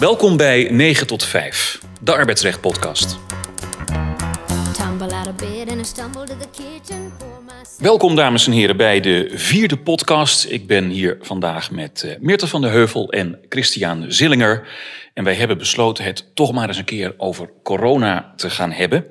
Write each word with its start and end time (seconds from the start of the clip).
Welkom 0.00 0.36
bij 0.36 0.68
9 0.70 1.06
tot 1.06 1.24
5, 1.24 1.80
de 2.00 2.12
arbeidsrecht 2.12 2.60
podcast. 2.60 3.18
Welkom 7.78 8.16
dames 8.16 8.46
en 8.46 8.52
heren 8.52 8.76
bij 8.76 9.00
de 9.00 9.30
vierde 9.34 9.76
podcast. 9.76 10.44
Ik 10.50 10.66
ben 10.66 10.88
hier 10.88 11.18
vandaag 11.20 11.70
met 11.70 12.02
eh, 12.02 12.16
Meerte 12.20 12.46
van 12.46 12.60
der 12.60 12.70
Heuvel 12.70 13.12
en 13.12 13.38
Christian 13.48 14.04
Zillinger. 14.08 14.68
En 15.14 15.24
wij 15.24 15.34
hebben 15.34 15.58
besloten 15.58 16.04
het 16.04 16.30
toch 16.34 16.52
maar 16.52 16.68
eens 16.68 16.78
een 16.78 16.84
keer 16.84 17.14
over 17.16 17.50
corona 17.62 18.32
te 18.36 18.50
gaan 18.50 18.72
hebben. 18.72 19.06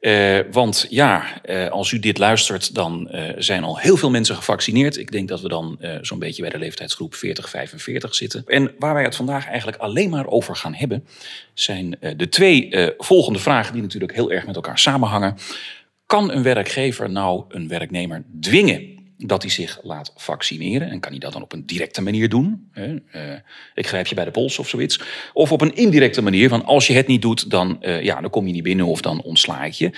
Eh, 0.00 0.38
want 0.50 0.86
ja, 0.88 1.42
eh, 1.42 1.68
als 1.68 1.92
u 1.92 1.98
dit 1.98 2.18
luistert, 2.18 2.74
dan 2.74 3.08
eh, 3.08 3.34
zijn 3.38 3.64
al 3.64 3.78
heel 3.78 3.96
veel 3.96 4.10
mensen 4.10 4.36
gevaccineerd. 4.36 4.96
Ik 4.96 5.12
denk 5.12 5.28
dat 5.28 5.40
we 5.40 5.48
dan 5.48 5.78
zo'n 6.00 6.18
beetje 6.18 6.42
bij 6.42 6.50
de 6.50 6.58
leeftijdsgroep 6.58 7.14
40-45 7.14 8.14
zitten. 8.14 8.42
En 8.46 8.74
waar 8.78 8.94
wij 8.94 9.02
het 9.02 9.16
vandaag 9.16 9.46
eigenlijk 9.46 9.78
alleen 9.78 10.10
maar 10.10 10.26
over 10.26 10.56
gaan 10.56 10.74
hebben, 10.74 11.06
zijn 11.54 11.98
de 12.16 12.28
twee 12.28 12.70
volgende 12.98 13.38
vragen 13.38 13.72
die 13.72 13.82
natuurlijk 13.82 14.14
heel 14.14 14.32
erg 14.32 14.46
met 14.46 14.54
elkaar 14.54 14.78
samenhangen. 14.78 15.36
Kan 16.06 16.30
een 16.30 16.42
werkgever 16.42 17.10
nou 17.10 17.44
een 17.48 17.68
werknemer 17.68 18.24
dwingen 18.40 18.99
dat 19.26 19.42
hij 19.42 19.50
zich 19.50 19.78
laat 19.82 20.12
vaccineren? 20.16 20.90
En 20.90 21.00
kan 21.00 21.10
hij 21.10 21.20
dat 21.20 21.32
dan 21.32 21.42
op 21.42 21.52
een 21.52 21.66
directe 21.66 22.02
manier 22.02 22.28
doen? 22.28 22.68
Hè? 22.72 22.96
Eh, 23.10 23.38
ik 23.74 23.86
grijp 23.86 24.06
je 24.06 24.14
bij 24.14 24.24
de 24.24 24.30
pols 24.30 24.58
of 24.58 24.68
zoiets. 24.68 25.00
Of 25.32 25.52
op 25.52 25.60
een 25.60 25.74
indirecte 25.74 26.22
manier, 26.22 26.48
van 26.48 26.64
als 26.64 26.86
je 26.86 26.92
het 26.92 27.06
niet 27.06 27.22
doet, 27.22 27.50
dan, 27.50 27.82
eh, 27.82 28.02
ja, 28.02 28.20
dan 28.20 28.30
kom 28.30 28.46
je 28.46 28.52
niet 28.52 28.62
binnen 28.62 28.86
of 28.86 29.00
dan 29.00 29.22
ontsla 29.22 29.64
ik 29.64 29.72
je. 29.72 29.90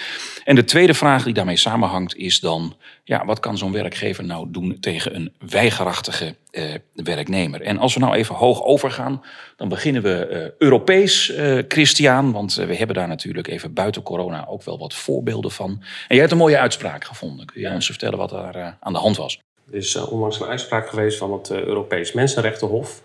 En 0.45 0.55
de 0.55 0.65
tweede 0.65 0.95
vraag 0.95 1.25
die 1.25 1.35
daarmee 1.35 1.57
samenhangt 1.57 2.17
is 2.17 2.41
dan... 2.41 2.77
Ja, 3.05 3.25
wat 3.25 3.41
kan 3.41 3.59
zo'n 3.59 3.73
werkgever 3.73 4.25
nou 4.25 4.47
doen 4.51 4.81
tegen 4.81 5.15
een 5.15 5.33
weigerachtige 5.39 6.37
eh, 6.51 6.75
werknemer? 6.95 7.63
En 7.63 7.79
als 7.79 7.95
we 7.95 8.01
nou 8.01 8.15
even 8.15 8.35
hoog 8.35 8.63
overgaan, 8.63 9.23
dan 9.57 9.69
beginnen 9.69 10.03
we 10.03 10.27
eh, 10.27 10.51
Europees, 10.59 11.31
eh, 11.31 11.59
Christian. 11.69 12.33
Want 12.33 12.59
eh, 12.59 12.67
we 12.67 12.77
hebben 12.77 12.97
daar 12.97 13.09
natuurlijk 13.09 13.49
even 13.49 13.73
buiten 13.73 14.03
corona 14.03 14.47
ook 14.47 14.63
wel 14.63 14.79
wat 14.79 14.95
voorbeelden 14.95 15.51
van. 15.51 15.71
En 15.71 15.85
jij 16.09 16.19
hebt 16.19 16.31
een 16.31 16.37
mooie 16.39 16.59
uitspraak 16.59 17.05
gevonden. 17.05 17.47
Kun 17.47 17.61
jij 17.61 17.75
ons 17.75 17.87
vertellen 17.87 18.19
wat 18.19 18.31
daar 18.31 18.55
eh, 18.55 18.69
aan 18.81 18.93
de 18.93 18.99
hand 18.99 19.17
was? 19.17 19.41
Er 19.71 19.75
is 19.75 19.95
eh, 19.95 20.13
onlangs 20.13 20.41
een 20.41 20.47
uitspraak 20.47 20.89
geweest 20.89 21.19
van 21.19 21.33
het 21.33 21.51
eh, 21.51 21.63
Europees 21.63 22.13
Mensenrechtenhof. 22.13 23.03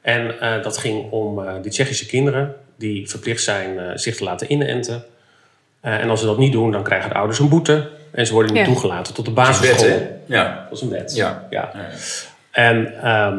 En 0.00 0.34
dat 0.62 0.78
ging 0.78 1.10
om 1.10 1.36
de 1.62 1.68
Tsjechische 1.68 2.06
kinderen 2.06 2.56
die 2.78 3.08
verplicht 3.08 3.42
zijn 3.42 3.98
zich 3.98 4.16
te 4.16 4.24
laten 4.24 4.52
inenten. 4.52 5.04
Eh, 5.80 6.00
en 6.00 6.10
als 6.10 6.20
ze 6.20 6.26
dat 6.26 6.38
niet 6.38 6.52
doen, 6.52 6.70
dan 6.70 6.82
krijgen 6.82 7.08
de 7.10 7.14
ouders 7.16 7.38
een 7.38 7.48
boete. 7.48 7.90
En 8.12 8.26
ze 8.26 8.32
worden 8.32 8.52
niet 8.52 8.60
Ja. 8.66 8.66
toegelaten 8.72 9.14
tot 9.14 9.24
de 9.24 9.30
basisschool. 9.30 10.20
Ja. 10.26 10.66
Dat 10.68 10.78
is 10.78 10.84
een 10.84 10.90
wet. 10.90 11.14
Ja. 11.14 11.46
ja. 11.50 11.70
En 12.50 12.94
ehm, 13.02 13.38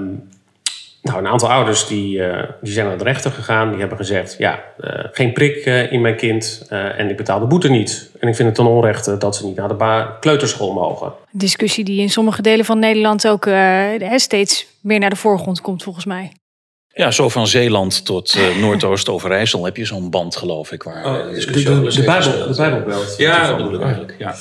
nou, 1.02 1.18
een 1.20 1.28
aantal 1.28 1.50
ouders 1.52 1.88
die, 1.88 2.24
eh, 2.24 2.50
die 2.62 2.74
zijn 2.74 2.86
naar 2.88 2.98
de 2.98 3.04
rechter 3.04 3.32
gegaan. 3.32 3.70
Die 3.70 3.80
hebben 3.80 3.98
gezegd, 3.98 4.36
ja, 4.38 4.60
eh, 4.80 5.06
geen 5.12 5.34
prik 5.34 5.56
eh, 5.66 5.92
in 5.92 6.02
mijn 6.02 6.16
kind 6.16 6.66
eh, 6.70 7.00
en 7.00 7.10
ik 7.10 7.18
betaal 7.18 7.40
de 7.40 7.46
boete 7.46 7.70
niet. 7.70 8.10
En 8.20 8.28
ik 8.28 8.36
vind 8.36 8.48
het 8.48 8.58
ten 8.58 8.66
onrechte 8.66 9.18
dat 9.18 9.36
ze 9.36 9.46
niet 9.46 9.56
naar 9.56 9.68
de 9.78 10.06
kleuterschool 10.20 10.74
mogen. 10.74 11.08
Een 11.08 11.40
discussie 11.40 11.84
die 11.84 12.02
in 12.02 12.10
sommige 12.10 12.42
delen 12.42 12.66
van 12.66 12.80
Nederland 12.80 13.28
ook 13.28 13.46
eh, 13.46 13.54
hè, 13.98 14.20
steeds 14.20 14.68
meer 14.80 15.00
naar 15.00 15.10
de 15.10 15.16
voorgrond 15.16 15.62
komt, 15.62 15.84
volgens 15.84 16.06
mij. 16.06 16.32
Ja, 16.94 17.12
zo 17.12 17.30
van 17.30 17.48
Zeeland 17.48 18.06
tot 18.06 18.34
eh, 18.34 18.56
Noordoost-Overijssel 18.62 19.66
heb 19.66 19.78
je 19.78 19.86
zo'n 19.86 20.10
band, 20.10 20.36
geloof 20.36 20.72
ik. 20.72 20.84
Waar, 20.84 21.04
eh, 21.06 21.34
de, 21.34 21.46
de, 21.52 21.64
de, 21.90 22.04
Bijbel, 22.04 22.48
de 22.48 22.54
Bijbelbelt. 22.56 23.16
Ja, 23.18 23.48
dat 23.48 23.58
bedoel 23.58 23.74
ik 23.74 23.82
eigenlijk. 23.82 24.16
Ja. 24.18 24.36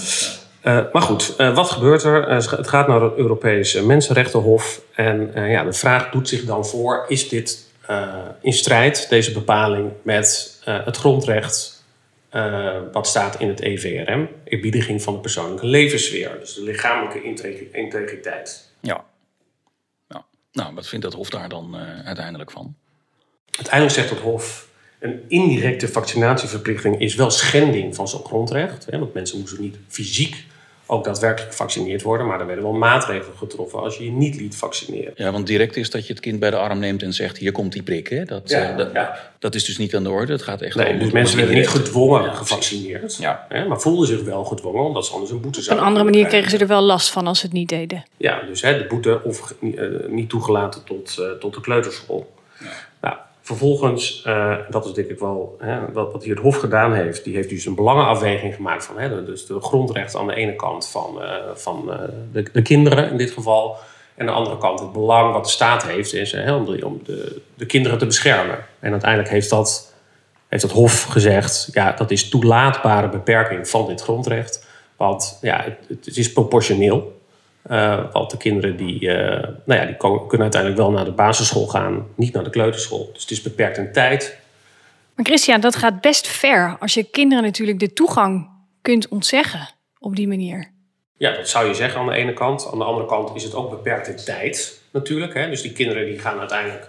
Eh, 0.61 0.81
maar 0.93 1.03
goed, 1.03 1.35
eh, 1.37 1.55
wat 1.55 1.71
gebeurt 1.71 2.03
er? 2.03 2.29
Het 2.31 2.69
gaat 2.69 2.89
naar 2.89 3.01
het 3.03 3.17
Europese 3.17 3.87
Mensenrechtenhof. 3.87 4.81
En 4.95 5.31
eh, 5.35 5.51
ja, 5.51 5.65
de 5.65 5.73
vraag 5.73 6.11
doet 6.11 6.29
zich 6.29 6.45
dan 6.45 6.67
voor: 6.67 7.05
is 7.09 7.29
dit 7.29 7.69
eh, 7.87 8.07
in 8.41 8.53
strijd, 8.53 9.07
deze 9.09 9.33
bepaling, 9.33 9.91
met 10.03 10.59
eh, 10.65 10.85
het 10.85 10.97
grondrecht 10.97 11.85
eh, 12.31 12.77
wat 12.93 13.07
staat 13.07 13.41
in 13.41 13.49
het 13.49 13.61
EVRM? 13.61 14.29
Eerbiediging 14.45 15.03
van 15.03 15.15
de 15.15 15.21
persoonlijke 15.21 15.67
levenssfeer, 15.67 16.37
dus 16.41 16.55
de 16.55 16.63
lichamelijke 16.63 17.23
integri- 17.23 17.69
integriteit. 17.73 18.69
Ja. 18.81 19.05
Nou, 20.53 20.75
wat 20.75 20.89
vindt 20.89 21.05
dat 21.05 21.15
Hof 21.15 21.31
daar 21.31 21.49
dan 21.49 21.75
eh, 21.75 22.07
uiteindelijk 22.07 22.51
van? 22.51 22.75
Uiteindelijk 23.51 23.95
zegt 23.95 24.11
het 24.11 24.19
Hof. 24.19 24.69
Een 24.99 25.21
indirecte 25.29 25.89
vaccinatieverplichting 25.89 27.01
is 27.01 27.15
wel 27.15 27.31
schending 27.31 27.95
van 27.95 28.09
zo'n 28.09 28.25
grondrecht. 28.25 28.87
Hè, 28.87 28.99
want 28.99 29.15
mensen 29.15 29.39
moesten 29.39 29.61
niet 29.61 29.77
fysiek 29.89 30.45
ook 30.91 31.05
daadwerkelijk 31.05 31.51
gevaccineerd 31.51 32.03
worden. 32.03 32.27
Maar 32.27 32.41
er 32.41 32.47
werden 32.47 32.65
wel 32.65 32.73
maatregelen 32.73 33.37
getroffen 33.39 33.81
als 33.81 33.97
je 33.97 34.05
je 34.05 34.11
niet 34.11 34.37
liet 34.37 34.57
vaccineren. 34.57 35.13
Ja, 35.17 35.31
want 35.33 35.47
direct 35.47 35.77
is 35.77 35.91
dat 35.91 36.07
je 36.07 36.13
het 36.13 36.23
kind 36.23 36.39
bij 36.41 36.51
de 36.51 36.57
arm 36.57 36.79
neemt 36.79 37.03
en 37.03 37.13
zegt: 37.13 37.37
hier 37.39 37.53
komt 37.53 37.73
die 37.73 37.83
prik. 37.83 38.09
Hè? 38.09 38.25
Dat, 38.25 38.51
Ja, 38.51 38.71
eh, 38.71 38.77
dat, 38.77 38.91
ja. 38.93 39.19
dat 39.39 39.55
is 39.55 39.65
dus 39.65 39.79
niet 39.79 39.95
aan 39.95 40.03
de 40.03 40.11
orde. 40.11 40.33
Het 40.33 40.43
gaat 40.43 40.61
echt 40.63 40.75
Nee, 40.77 40.93
om- 40.93 40.99
dus 40.99 41.11
mensen 41.13 41.37
werden 41.37 41.55
niet 41.55 41.69
gedwongen 41.69 42.23
Ja, 42.23 42.33
gevaccineerd. 42.33 43.17
Ja. 43.17 43.47
Hè, 43.49 43.67
maar 43.67 43.81
voelden 43.81 44.07
zich 44.07 44.23
wel 44.23 44.45
gedwongen, 44.45 44.85
omdat 44.85 45.07
ze 45.07 45.13
anders 45.13 45.31
een 45.31 45.41
boete 45.41 45.49
Op 45.49 45.57
een 45.57 45.63
zouden 45.63 45.87
andere 45.87 46.05
manier 46.05 46.27
kregen 46.27 46.51
ze 46.51 46.59
er 46.59 46.67
wel 46.67 46.83
last 46.83 47.11
van 47.11 47.27
als 47.27 47.39
ze 47.39 47.45
het 47.47 47.55
niet 47.55 47.69
deden. 47.69 48.05
Ja, 48.17 48.43
dus 48.43 48.63
hè, 48.63 48.79
de 48.79 48.87
boete 48.87 49.21
of 49.25 49.55
eh, 49.61 49.85
niet 50.09 50.29
toegelaten 50.29 50.85
tot, 50.85 51.17
eh, 51.19 51.31
tot 51.31 51.55
de 51.55 51.61
kleuterschool. 51.61 52.33
Vervolgens, 53.51 54.23
eh, 54.25 54.57
dat 54.69 54.87
is 54.87 54.93
denk 54.93 55.09
ik 55.09 55.19
wel 55.19 55.57
hè, 55.59 55.93
wat, 55.93 56.13
wat 56.13 56.25
hier 56.25 56.35
het 56.35 56.43
Hof 56.43 56.57
gedaan 56.57 56.95
heeft. 56.95 57.25
Die 57.25 57.35
heeft 57.35 57.49
dus 57.49 57.67
een 57.67 57.75
belangenafweging 57.75 58.55
gemaakt 58.55 58.85
van 58.85 58.99
hè, 58.99 59.25
dus 59.25 59.47
de 59.47 59.61
grondrechten 59.61 60.21
aan 60.21 60.27
de 60.27 60.35
ene 60.35 60.57
kant 60.57 60.89
van, 60.89 61.23
eh, 61.23 61.35
van 61.55 61.93
eh, 61.93 61.99
de, 62.33 62.43
de 62.53 62.63
kinderen 62.63 63.11
in 63.11 63.17
dit 63.17 63.31
geval. 63.31 63.77
En 64.15 64.21
aan 64.21 64.27
de 64.27 64.39
andere 64.41 64.59
kant 64.59 64.81
het 64.81 64.93
belang 64.93 65.33
wat 65.33 65.45
de 65.45 65.51
staat 65.51 65.87
heeft 65.87 66.15
is 66.15 66.33
hè, 66.33 66.55
om, 66.55 66.65
de, 66.65 66.87
om 66.87 67.01
de, 67.05 67.43
de 67.55 67.67
kinderen 67.67 67.99
te 67.99 68.07
beschermen. 68.07 68.59
En 68.81 68.91
uiteindelijk 68.91 69.31
heeft 69.31 69.51
dat, 69.51 69.95
heeft 70.49 70.63
het 70.63 70.73
Hof 70.73 71.03
gezegd, 71.03 71.69
ja, 71.73 71.93
dat 71.93 72.11
is 72.11 72.29
toelaatbare 72.29 73.09
beperking 73.09 73.69
van 73.69 73.87
dit 73.87 74.01
grondrecht. 74.01 74.67
Want 74.97 75.39
ja, 75.41 75.65
het, 75.89 76.05
het 76.05 76.17
is 76.17 76.33
proportioneel. 76.33 77.20
Eh, 77.63 78.13
want 78.13 78.31
de 78.31 78.37
kinderen 78.37 78.77
die, 78.77 79.13
eh, 79.13 79.49
nou 79.65 79.81
ja, 79.81 79.87
die 79.87 79.97
kunnen 79.97 80.41
uiteindelijk 80.41 80.77
wel 80.77 80.91
naar 80.91 81.05
de 81.05 81.13
basisschool 81.13 81.67
gaan, 81.67 82.07
niet 82.17 82.33
naar 82.33 82.45
de 82.45 82.51
kleuterschool. 82.51 83.11
Dus 83.13 83.23
het 83.23 83.31
is 83.31 83.43
beperkt 83.43 83.79
in 83.79 83.93
tijd. 83.93 84.39
Maar 85.15 85.25
Christian, 85.25 85.61
dat 85.61 85.77
gaat 85.77 86.01
best 86.01 86.27
ver 86.29 86.77
als 86.81 86.95
je 86.95 87.05
kinderen 87.05 87.45
natuurlijk 87.45 87.79
de 87.79 87.93
toegang 87.93 88.49
kunt 88.83 89.09
ontzeggen 89.09 89.69
op 89.99 90.17
die 90.17 90.29
manier. 90.29 90.71
Ja, 91.17 91.35
dat 91.35 91.49
zou 91.49 91.67
je 91.67 91.75
zeggen 91.75 92.01
aan 92.01 92.07
de 92.07 92.15
ene 92.15 92.33
kant. 92.33 92.69
Aan 92.73 92.79
de 92.79 92.85
andere 92.85 93.07
kant 93.07 93.35
is 93.35 93.43
het 93.43 93.55
ook 93.55 93.71
beperkt 93.71 94.09
in 94.09 94.17
tijd 94.17 94.83
natuurlijk. 94.93 95.35
Hè? 95.35 95.49
Dus 95.49 95.63
die 95.63 95.73
kinderen 95.73 96.05
die 96.07 96.19
gaan 96.19 96.39
uiteindelijk 96.39 96.89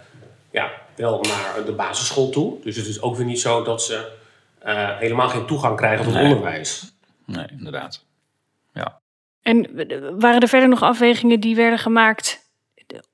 ja, 0.52 0.72
wel 0.96 1.22
naar 1.22 1.66
de 1.66 1.72
basisschool 1.72 2.30
toe. 2.30 2.56
Dus 2.64 2.76
het 2.76 2.86
is 2.86 3.02
ook 3.02 3.16
weer 3.16 3.26
niet 3.26 3.40
zo 3.40 3.64
dat 3.64 3.84
ze 3.84 4.12
eh, 4.60 4.98
helemaal 4.98 5.30
geen 5.30 5.46
toegang 5.46 5.76
krijgen 5.78 6.06
tot 6.06 6.14
Nee. 6.14 6.24
onderwijs. 6.24 6.94
Nee, 7.26 7.46
inderdaad. 7.58 8.04
En 9.42 9.68
waren 10.20 10.42
er 10.42 10.48
verder 10.48 10.70
nog 10.70 10.82
afwegingen 10.82 11.40
die 11.40 11.56
werden 11.56 11.80
gemaakt 11.80 12.50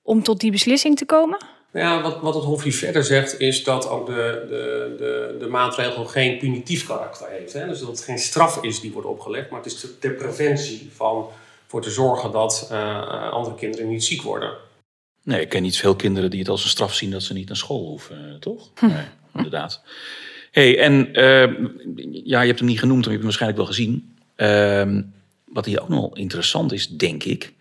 om 0.01 0.23
tot 0.23 0.39
die 0.39 0.51
beslissing 0.51 0.97
te 0.97 1.05
komen? 1.05 1.37
Ja, 1.73 2.01
wat, 2.01 2.21
wat 2.21 2.35
het 2.35 2.43
Hof 2.43 2.63
hier 2.63 2.73
verder 2.73 3.03
zegt, 3.03 3.39
is 3.39 3.63
dat 3.63 3.89
ook 3.89 4.05
de, 4.05 4.45
de, 4.49 4.95
de, 4.97 5.35
de 5.39 5.47
maatregel 5.47 6.05
geen 6.05 6.37
punitief 6.37 6.87
karakter 6.87 7.27
heeft. 7.29 7.53
Hè? 7.53 7.67
Dus 7.67 7.79
dat 7.79 7.87
het 7.87 8.01
geen 8.01 8.19
straf 8.19 8.63
is 8.63 8.79
die 8.79 8.91
wordt 8.91 9.07
opgelegd, 9.07 9.49
maar 9.49 9.63
het 9.63 9.73
is 9.73 9.85
ter 9.99 10.11
preventie 10.11 10.89
van 10.95 11.27
voor 11.67 11.81
te 11.81 11.89
zorgen 11.89 12.31
dat 12.31 12.67
eh, 12.71 13.31
andere 13.31 13.55
kinderen 13.55 13.89
niet 13.89 14.03
ziek 14.03 14.21
worden. 14.21 14.53
Nee, 15.23 15.41
ik 15.41 15.49
ken 15.49 15.61
niet 15.61 15.77
veel 15.77 15.95
kinderen 15.95 16.29
die 16.29 16.39
het 16.39 16.49
als 16.49 16.63
een 16.63 16.69
straf 16.69 16.93
zien 16.93 17.11
dat 17.11 17.23
ze 17.23 17.33
niet 17.33 17.47
naar 17.47 17.57
school 17.57 17.85
hoeven, 17.85 18.29
eh, 18.29 18.39
toch? 18.39 18.69
Nee, 18.81 19.05
inderdaad. 19.33 19.83
hey, 20.51 20.79
en 20.79 21.13
eh, 21.13 21.47
ja, 22.23 22.41
je 22.41 22.47
hebt 22.47 22.59
hem 22.59 22.67
niet 22.67 22.79
genoemd, 22.79 23.05
maar 23.05 23.13
je 23.13 23.19
hebt 23.19 23.37
hem 23.37 23.47
waarschijnlijk 23.47 23.57
wel 23.57 23.67
gezien. 23.67 24.15
Ehm, 24.35 25.01
wat 25.57 25.65
hier 25.65 25.81
ook 25.81 25.89
nog 25.89 26.17
interessant 26.17 26.71
is, 26.71 26.87
denk 26.89 27.23
ik, 27.23 27.53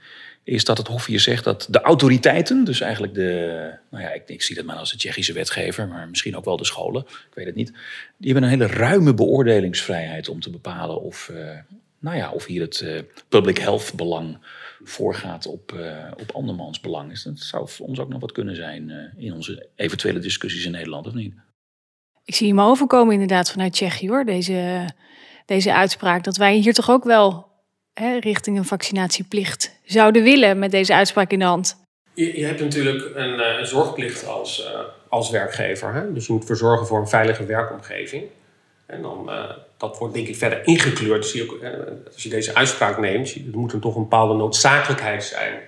is 0.45 0.65
dat 0.65 0.79
het 0.79 0.87
Hof 0.87 1.07
hier 1.07 1.21
zegt 1.21 1.45
dat 1.45 1.67
de 1.70 1.81
autoriteiten, 1.81 2.65
dus 2.65 2.81
eigenlijk 2.81 3.15
de, 3.15 3.70
nou 3.91 4.03
ja, 4.03 4.12
ik, 4.12 4.23
ik 4.29 4.43
zie 4.43 4.56
dat 4.56 4.65
maar 4.65 4.76
als 4.76 4.91
de 4.91 4.97
Tsjechische 4.97 5.32
wetgever, 5.32 5.88
maar 5.88 6.09
misschien 6.09 6.37
ook 6.37 6.44
wel 6.44 6.56
de 6.56 6.65
scholen, 6.65 7.03
ik 7.03 7.35
weet 7.35 7.47
het 7.47 7.55
niet, 7.55 7.73
die 8.17 8.32
hebben 8.32 8.43
een 8.43 8.59
hele 8.59 8.73
ruime 8.73 9.15
beoordelingsvrijheid 9.15 10.29
om 10.29 10.41
te 10.41 10.50
bepalen 10.50 11.03
of, 11.03 11.29
eh, 11.29 11.59
nou 11.99 12.17
ja, 12.17 12.31
of 12.31 12.44
hier 12.44 12.62
het 12.62 12.81
eh, 12.81 13.00
public 13.29 13.59
health 13.59 13.93
belang 13.94 14.38
voorgaat 14.85 15.47
op, 15.47 15.73
eh, 15.73 16.11
op 16.20 16.31
andermans 16.32 16.81
belang. 16.81 17.09
Dus 17.09 17.23
dat 17.23 17.38
zou 17.38 17.69
voor 17.69 17.87
ons 17.87 17.99
ook 17.99 18.09
nog 18.09 18.20
wat 18.20 18.32
kunnen 18.32 18.56
zijn 18.56 19.12
in 19.17 19.32
onze 19.32 19.69
eventuele 19.76 20.19
discussies 20.19 20.65
in 20.65 20.70
Nederland, 20.70 21.06
of 21.06 21.15
niet? 21.15 21.35
Ik 22.25 22.35
zie 22.35 22.49
hem 22.49 22.61
overkomen 22.61 23.12
inderdaad 23.12 23.50
vanuit 23.50 23.73
Tsjechië 23.73 24.09
hoor, 24.09 24.25
deze, 24.25 24.88
deze 25.47 25.75
uitspraak. 25.75 26.25
Dat 26.25 26.37
wij 26.37 26.56
hier 26.56 26.75
toch 26.75 26.91
ook 26.91 27.05
wel 27.05 27.45
richting 28.20 28.56
een 28.56 28.64
vaccinatieplicht 28.64 29.75
zouden 29.84 30.22
willen 30.22 30.58
met 30.58 30.70
deze 30.70 30.94
uitspraak 30.94 31.31
in 31.31 31.38
de 31.38 31.44
hand. 31.44 31.76
Je, 32.14 32.44
hebt 32.44 32.60
natuurlijk 32.60 33.10
een, 33.14 33.40
eh, 33.40 33.62
zorgplicht 33.64 34.26
als, 34.26 34.66
eh, 34.66 34.81
als 35.08 35.31
werkgever. 35.31 35.94
Hè? 35.94 36.12
Dus 36.12 36.26
je 36.26 36.32
moet 36.32 36.40
ervoor 36.40 36.56
zorgen 36.56 36.87
voor 36.87 36.98
een 36.98 37.08
veilige 37.08 37.44
werkomgeving. 37.44 38.25
En 38.87 39.02
dan, 39.02 39.31
eh, 39.31 39.50
dat 39.76 39.98
wordt 39.98 40.14
denk 40.14 40.26
ik 40.26 40.37
verder 40.37 40.66
ingekleurd. 40.66 41.43
Ook, 41.43 41.58
als 42.12 42.22
je 42.22 42.28
deze 42.28 42.54
uitspraak 42.54 42.98
neemt, 42.98 43.34
er 43.34 43.58
moet 43.58 43.72
een, 43.72 43.81
toch 43.81 43.94
een 43.94 44.02
bepaalde 44.02 44.34
noodzakelijkheid 44.34 45.25
zijn. 45.25 45.60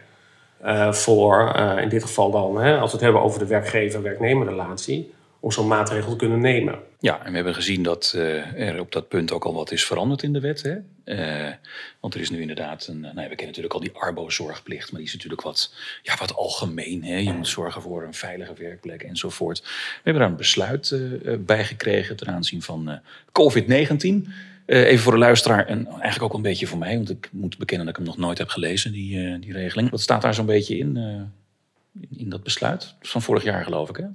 voor, 0.94 1.56
in 1.80 1.88
dit 1.88 2.02
geval 2.02 2.30
dan, 2.30 2.60
hè, 2.60 2.78
als 2.78 2.90
we 2.90 2.96
het 2.96 3.04
hebben 3.04 3.22
over 3.22 3.38
de 3.38 3.46
werkgever-werknemerrelatie. 3.46 5.12
Om 5.40 5.50
zo'n 5.50 5.66
maatregel 5.66 6.10
te 6.10 6.16
kunnen 6.16 6.40
nemen. 6.40 6.78
Ja, 7.00 7.24
en 7.24 7.30
we 7.30 7.36
hebben 7.36 7.54
gezien 7.54 7.82
dat 7.82 8.12
uh, 8.16 8.68
er 8.68 8.80
op 8.80 8.92
dat 8.92 9.08
punt 9.08 9.32
ook 9.32 9.44
al 9.44 9.54
wat 9.54 9.70
is 9.70 9.84
veranderd 9.84 10.22
in 10.22 10.32
de 10.32 10.40
wet. 10.40 10.62
Hè? 10.62 10.76
Uh, 11.04 11.52
want 12.00 12.14
er 12.14 12.20
is 12.20 12.30
nu 12.30 12.40
inderdaad 12.40 12.86
een. 12.86 13.00
Nou, 13.00 13.14
we 13.14 13.22
kennen 13.22 13.46
natuurlijk 13.46 13.74
al 13.74 13.80
die 13.80 13.92
Arbo-zorgplicht, 13.92 14.90
maar 14.90 15.00
die 15.00 15.08
is 15.08 15.14
natuurlijk 15.14 15.42
wat, 15.42 15.74
ja, 16.02 16.16
wat 16.18 16.34
algemeen. 16.34 17.04
Hè? 17.04 17.16
Je 17.16 17.32
moet 17.32 17.48
zorgen 17.48 17.82
voor 17.82 18.02
een 18.02 18.14
veilige 18.14 18.54
werkplek 18.54 19.02
enzovoort. 19.02 19.60
We 19.60 20.00
hebben 20.02 20.22
daar 20.22 20.30
een 20.30 20.36
besluit 20.36 20.90
uh, 20.90 21.34
bij 21.38 21.64
gekregen 21.64 22.16
ten 22.16 22.28
aanzien 22.28 22.62
van 22.62 23.00
COVID-19. 23.26 24.28
even 24.66 24.98
voor 24.98 25.12
de 25.12 25.18
luisteraar 25.18 25.66
en 25.66 25.86
eigenlijk 25.86 26.22
ook 26.22 26.34
een 26.34 26.42
beetje 26.42 26.66
voor 26.66 26.78
mij, 26.78 26.96
want 26.96 27.10
ik 27.10 27.28
moet 27.32 27.58
bekennen 27.58 27.86
dat 27.86 27.96
ik 27.96 28.02
hem 28.04 28.10
nog 28.14 28.24
nooit 28.24 28.38
heb 28.38 28.48
gelezen, 28.48 28.92
die, 28.92 29.38
die 29.38 29.52
regeling. 29.52 29.90
Wat 29.90 30.00
staat 30.00 30.22
daar 30.22 30.34
zo'n 30.34 30.46
beetje 30.46 30.78
in, 30.78 30.96
in 32.16 32.28
dat 32.28 32.42
besluit? 32.42 32.94
Van 33.00 33.22
vorig 33.22 33.42
jaar, 33.42 33.64
geloof 33.64 33.88
ik. 33.88 33.96
Hè? 33.96 34.06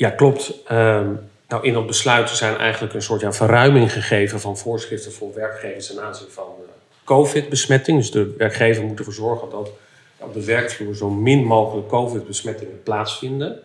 Ja, 0.00 0.10
klopt. 0.10 0.52
Um, 0.72 1.18
nou, 1.48 1.64
in 1.64 1.72
dat 1.72 1.86
besluit 1.86 2.30
zijn 2.30 2.56
eigenlijk 2.56 2.94
een 2.94 3.02
soort 3.02 3.20
ja, 3.20 3.32
verruiming 3.32 3.92
gegeven 3.92 4.40
van 4.40 4.58
voorschriften 4.58 5.12
voor 5.12 5.34
werkgevers 5.34 5.86
ten 5.86 6.02
aanzien 6.02 6.28
van 6.30 6.44
uh, 6.62 6.68
COVID-besmetting. 7.04 7.98
Dus 7.98 8.10
de 8.10 8.34
werkgever 8.38 8.84
moet 8.84 8.98
ervoor 8.98 9.12
zorgen 9.12 9.50
dat 9.50 9.70
op 10.16 10.34
de 10.34 10.44
werkvloer 10.44 10.96
zo 10.96 11.10
min 11.10 11.44
mogelijk 11.44 11.88
COVID-besmettingen 11.88 12.82
plaatsvinden. 12.82 13.60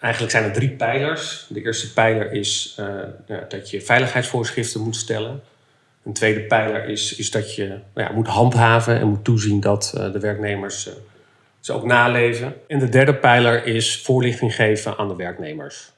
Eigenlijk 0.00 0.32
zijn 0.32 0.44
er 0.44 0.52
drie 0.52 0.70
pijlers. 0.70 1.46
De 1.48 1.62
eerste 1.62 1.92
pijler 1.92 2.32
is 2.32 2.74
ja, 3.26 3.46
dat 3.48 3.70
je 3.70 3.80
veiligheidsvoorschriften 3.80 4.80
moet 4.80 4.96
stellen. 4.96 5.42
Een 6.04 6.12
tweede 6.12 6.40
pijler 6.40 6.88
is, 6.88 7.16
is 7.16 7.30
dat 7.30 7.54
je 7.54 7.66
nou 7.66 8.08
ja, 8.08 8.12
moet 8.12 8.26
handhaven 8.26 8.98
en 8.98 9.08
moet 9.08 9.24
toezien 9.24 9.60
dat 9.60 9.92
uh, 9.96 10.12
de 10.12 10.20
werknemers 10.20 10.88
ze 11.64 11.72
ook 11.72 11.84
naleven. 11.84 12.54
En 12.66 12.78
de 12.78 12.88
derde 12.88 13.14
pijler 13.14 13.66
is 13.66 14.02
voorlichting 14.02 14.54
geven 14.54 14.98
aan 14.98 15.08
de 15.08 15.16
werknemers. 15.16 15.92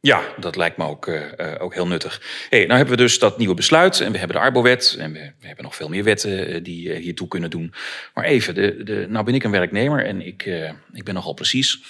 Ja, 0.00 0.22
dat 0.40 0.56
lijkt 0.56 0.76
me 0.76 0.84
ook, 0.84 1.06
uh, 1.06 1.22
ook 1.58 1.74
heel 1.74 1.86
nuttig. 1.86 2.46
Hey, 2.50 2.64
nou 2.64 2.76
hebben 2.76 2.96
we 2.96 3.02
dus 3.02 3.18
dat 3.18 3.38
nieuwe 3.38 3.54
besluit 3.54 4.00
en 4.00 4.12
we 4.12 4.18
hebben 4.18 4.36
de 4.36 4.42
Arbowet 4.42 4.96
en 4.98 5.12
we, 5.12 5.32
we 5.40 5.46
hebben 5.46 5.64
nog 5.64 5.76
veel 5.76 5.88
meer 5.88 6.04
wetten 6.04 6.54
uh, 6.54 6.64
die 6.64 6.88
uh, 6.88 6.96
hiertoe 6.96 7.28
kunnen 7.28 7.50
doen. 7.50 7.74
Maar 8.14 8.24
even, 8.24 8.54
de, 8.54 8.82
de, 8.82 9.06
nou 9.08 9.24
ben 9.24 9.34
ik 9.34 9.44
een 9.44 9.50
werknemer 9.50 10.04
en 10.04 10.26
ik, 10.26 10.46
ik 10.92 11.04
ben 11.04 11.14
nogal 11.14 11.34
precies. 11.34 11.82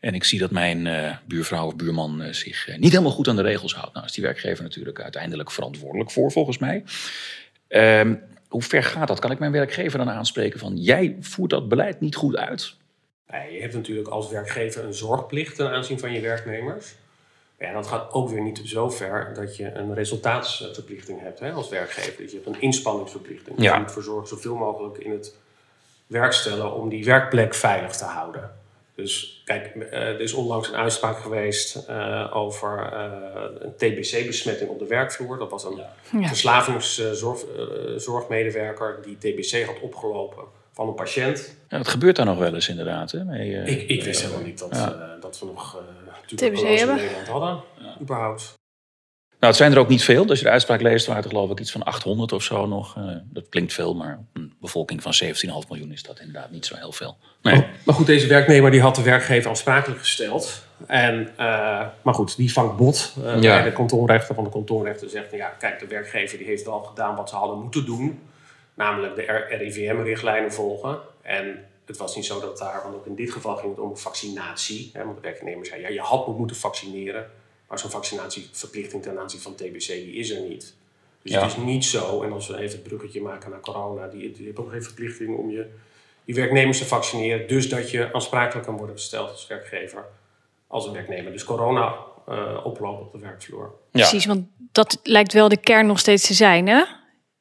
En 0.00 0.14
ik 0.14 0.24
zie 0.24 0.38
dat 0.38 0.50
mijn 0.50 0.88
buurvrouw 1.26 1.66
of 1.66 1.76
buurman 1.76 2.34
zich 2.34 2.68
niet 2.76 2.92
helemaal 2.92 3.12
goed 3.12 3.28
aan 3.28 3.36
de 3.36 3.42
regels 3.42 3.74
houdt. 3.74 3.94
Nou 3.94 4.06
is 4.06 4.12
die 4.12 4.24
werkgever 4.24 4.62
natuurlijk 4.62 5.00
uiteindelijk 5.00 5.50
verantwoordelijk 5.50 6.10
voor, 6.10 6.32
volgens 6.32 6.58
mij. 6.58 6.84
Ehm, 7.68 8.14
hoe 8.50 8.62
ver 8.62 8.82
gaat 8.82 9.08
dat? 9.08 9.18
Kan 9.18 9.30
ik 9.30 9.38
mijn 9.38 9.52
werkgever 9.52 9.98
dan 9.98 10.10
aanspreken 10.10 10.58
van 10.58 10.76
jij 10.76 11.16
voert 11.20 11.50
dat 11.50 11.68
beleid 11.68 12.00
niet 12.00 12.16
goed 12.16 12.36
uit? 12.36 12.74
Je 13.26 13.60
hebt 13.60 13.74
natuurlijk 13.74 14.08
als 14.08 14.30
werkgever 14.30 14.84
een 14.84 14.94
zorgplicht 14.94 15.56
ten 15.56 15.70
aanzien 15.70 15.98
van 15.98 16.12
je 16.12 16.20
werknemers. 16.20 16.94
Ja, 17.58 17.72
dat 17.72 17.86
gaat 17.86 18.12
ook 18.12 18.28
weer 18.28 18.42
niet 18.42 18.60
zo 18.64 18.90
ver 18.90 19.34
dat 19.34 19.56
je 19.56 19.72
een 19.72 19.94
resultaatsverplichting 19.94 21.20
hebt 21.20 21.40
hè, 21.40 21.52
als 21.52 21.68
werkgever. 21.68 22.22
Dus 22.22 22.30
je 22.30 22.36
hebt 22.36 22.56
een 22.56 22.60
inspanningsverplichting. 22.60 23.62
Ja. 23.62 23.72
Je 23.72 23.78
moet 23.78 23.88
ervoor 23.88 24.02
zorgen 24.02 24.28
zoveel 24.28 24.54
mogelijk 24.54 24.98
in 24.98 25.10
het 25.10 25.36
werk 26.06 26.32
stellen 26.32 26.74
om 26.74 26.88
die 26.88 27.04
werkplek 27.04 27.54
veilig 27.54 27.96
te 27.96 28.04
houden. 28.04 28.50
Dus 29.00 29.42
kijk, 29.44 29.86
er 29.90 30.20
is 30.20 30.32
onlangs 30.32 30.68
een 30.68 30.76
uitspraak 30.76 31.18
geweest 31.18 31.84
uh, 31.90 32.36
over 32.36 32.92
uh, 32.92 33.12
een 33.58 33.74
TBC-besmetting 33.76 34.70
op 34.70 34.78
de 34.78 34.86
werkvloer. 34.86 35.38
Dat 35.38 35.50
was 35.50 35.64
een 35.64 35.82
ja. 36.20 36.28
verslavingszorgmedewerker 36.28 38.98
die 39.02 39.18
TBC 39.18 39.66
had 39.66 39.80
opgelopen 39.80 40.44
van 40.72 40.88
een 40.88 40.94
patiënt. 40.94 41.56
Ja, 41.68 41.76
dat 41.76 41.88
gebeurt 41.88 42.16
daar 42.16 42.26
nog 42.26 42.38
wel 42.38 42.54
eens 42.54 42.68
inderdaad. 42.68 43.10
Hè? 43.10 43.24
Mee, 43.24 43.50
uh, 43.50 43.66
ik, 43.66 43.88
ik 43.88 44.04
wist 44.04 44.20
helemaal 44.20 44.44
niet 44.44 44.58
dat, 44.58 44.76
ja. 44.76 45.16
dat 45.20 45.38
we 45.38 45.46
nog 45.46 45.82
TBC 46.26 46.58
hebben. 46.58 46.98
in 46.98 47.04
Nederland 47.04 47.28
hadden, 47.28 47.62
ja. 47.78 47.96
überhaupt. 48.00 48.58
Nou, 49.40 49.52
het 49.52 49.56
zijn 49.56 49.72
er 49.72 49.78
ook 49.78 49.88
niet 49.88 50.04
veel. 50.04 50.28
Als 50.28 50.38
je 50.38 50.44
de 50.44 50.50
uitspraak 50.50 50.80
leest, 50.80 51.06
waren 51.06 51.22
er 51.22 51.28
geloof 51.28 51.50
ik 51.50 51.60
iets 51.60 51.72
van 51.72 51.82
800 51.82 52.32
of 52.32 52.42
zo 52.42 52.66
nog. 52.66 52.96
Uh, 52.96 53.04
dat 53.24 53.48
klinkt 53.48 53.72
veel, 53.72 53.94
maar 53.94 54.18
een 54.32 54.52
bevolking 54.60 55.02
van 55.02 55.12
17,5 55.24 55.28
miljoen 55.68 55.92
is 55.92 56.02
dat 56.02 56.20
inderdaad 56.20 56.50
niet 56.50 56.66
zo 56.66 56.76
heel 56.76 56.92
veel. 56.92 57.16
Nee. 57.42 57.56
Oh, 57.56 57.62
maar 57.84 57.94
goed, 57.94 58.06
deze 58.06 58.26
werknemer 58.26 58.70
die 58.70 58.80
had 58.80 58.94
de 58.94 59.02
werkgever 59.02 59.50
aansprakelijk 59.50 60.00
gesteld. 60.00 60.62
En, 60.86 61.20
uh, 61.20 61.86
maar 62.02 62.14
goed, 62.14 62.36
die 62.36 62.52
vangt 62.52 62.76
bot 62.76 63.14
uh, 63.18 63.24
ja. 63.24 63.54
bij 63.54 63.62
de 63.62 63.72
kantonrechter 63.72 64.34
van 64.34 64.44
de 64.44 64.50
kantonrechter. 64.50 65.08
Zegt, 65.08 65.32
ja, 65.32 65.48
kijk, 65.48 65.78
de 65.78 65.86
werkgever 65.86 66.38
die 66.38 66.46
heeft 66.46 66.64
wel 66.64 66.80
gedaan 66.80 67.16
wat 67.16 67.28
ze 67.28 67.36
hadden 67.36 67.60
moeten 67.60 67.84
doen. 67.84 68.20
Namelijk 68.74 69.16
de 69.16 69.22
RIVM-richtlijnen 69.56 70.52
volgen. 70.52 70.98
En 71.22 71.64
het 71.86 71.96
was 71.96 72.16
niet 72.16 72.26
zo 72.26 72.40
dat 72.40 72.58
daar, 72.58 72.80
want 72.82 72.94
ook 72.94 73.06
in 73.06 73.14
dit 73.14 73.32
geval 73.32 73.56
ging 73.56 73.70
het 73.70 73.84
om 73.84 73.96
vaccinatie. 73.96 74.90
Hè, 74.92 75.04
want 75.04 75.16
de 75.16 75.22
werknemer 75.22 75.66
zei, 75.66 75.80
ja, 75.80 75.88
je 75.88 76.00
had 76.00 76.26
moeten 76.38 76.56
vaccineren. 76.56 77.30
Maar 77.70 77.78
zo'n 77.78 77.90
vaccinatieverplichting 77.90 79.02
ten 79.02 79.18
aanzien 79.18 79.40
van 79.40 79.54
TBC, 79.54 79.86
die 79.86 80.12
is 80.12 80.30
er 80.30 80.40
niet. 80.40 80.74
Dus 81.22 81.32
ja. 81.32 81.42
het 81.42 81.50
is 81.50 81.56
niet 81.56 81.84
zo, 81.84 82.22
en 82.22 82.32
als 82.32 82.48
we 82.48 82.56
even 82.56 82.78
het 82.78 82.82
bruggetje 82.82 83.20
maken 83.20 83.50
naar 83.50 83.60
corona, 83.60 84.06
die, 84.06 84.32
die 84.32 84.44
heeft 84.44 84.58
ook 84.58 84.70
geen 84.70 84.82
verplichting 84.82 85.36
om 85.36 85.50
je, 85.50 85.66
die 86.24 86.34
werknemers 86.34 86.78
te 86.78 86.84
vaccineren. 86.84 87.48
Dus 87.48 87.68
dat 87.68 87.90
je 87.90 88.12
aansprakelijk 88.12 88.66
kan 88.66 88.76
worden 88.76 88.96
gesteld 88.96 89.30
als 89.30 89.46
werkgever, 89.46 90.04
als 90.66 90.86
een 90.86 90.92
werknemer. 90.92 91.32
Dus 91.32 91.44
corona 91.44 91.94
uh, 92.28 92.60
oplopen 92.64 93.06
op 93.06 93.12
de 93.12 93.18
werkvloer. 93.18 93.64
Ja. 93.64 93.90
Precies, 93.90 94.26
want 94.26 94.46
dat 94.72 95.00
lijkt 95.02 95.32
wel 95.32 95.48
de 95.48 95.60
kern 95.60 95.86
nog 95.86 95.98
steeds 95.98 96.26
te 96.26 96.34
zijn, 96.34 96.68
hè? 96.68 96.84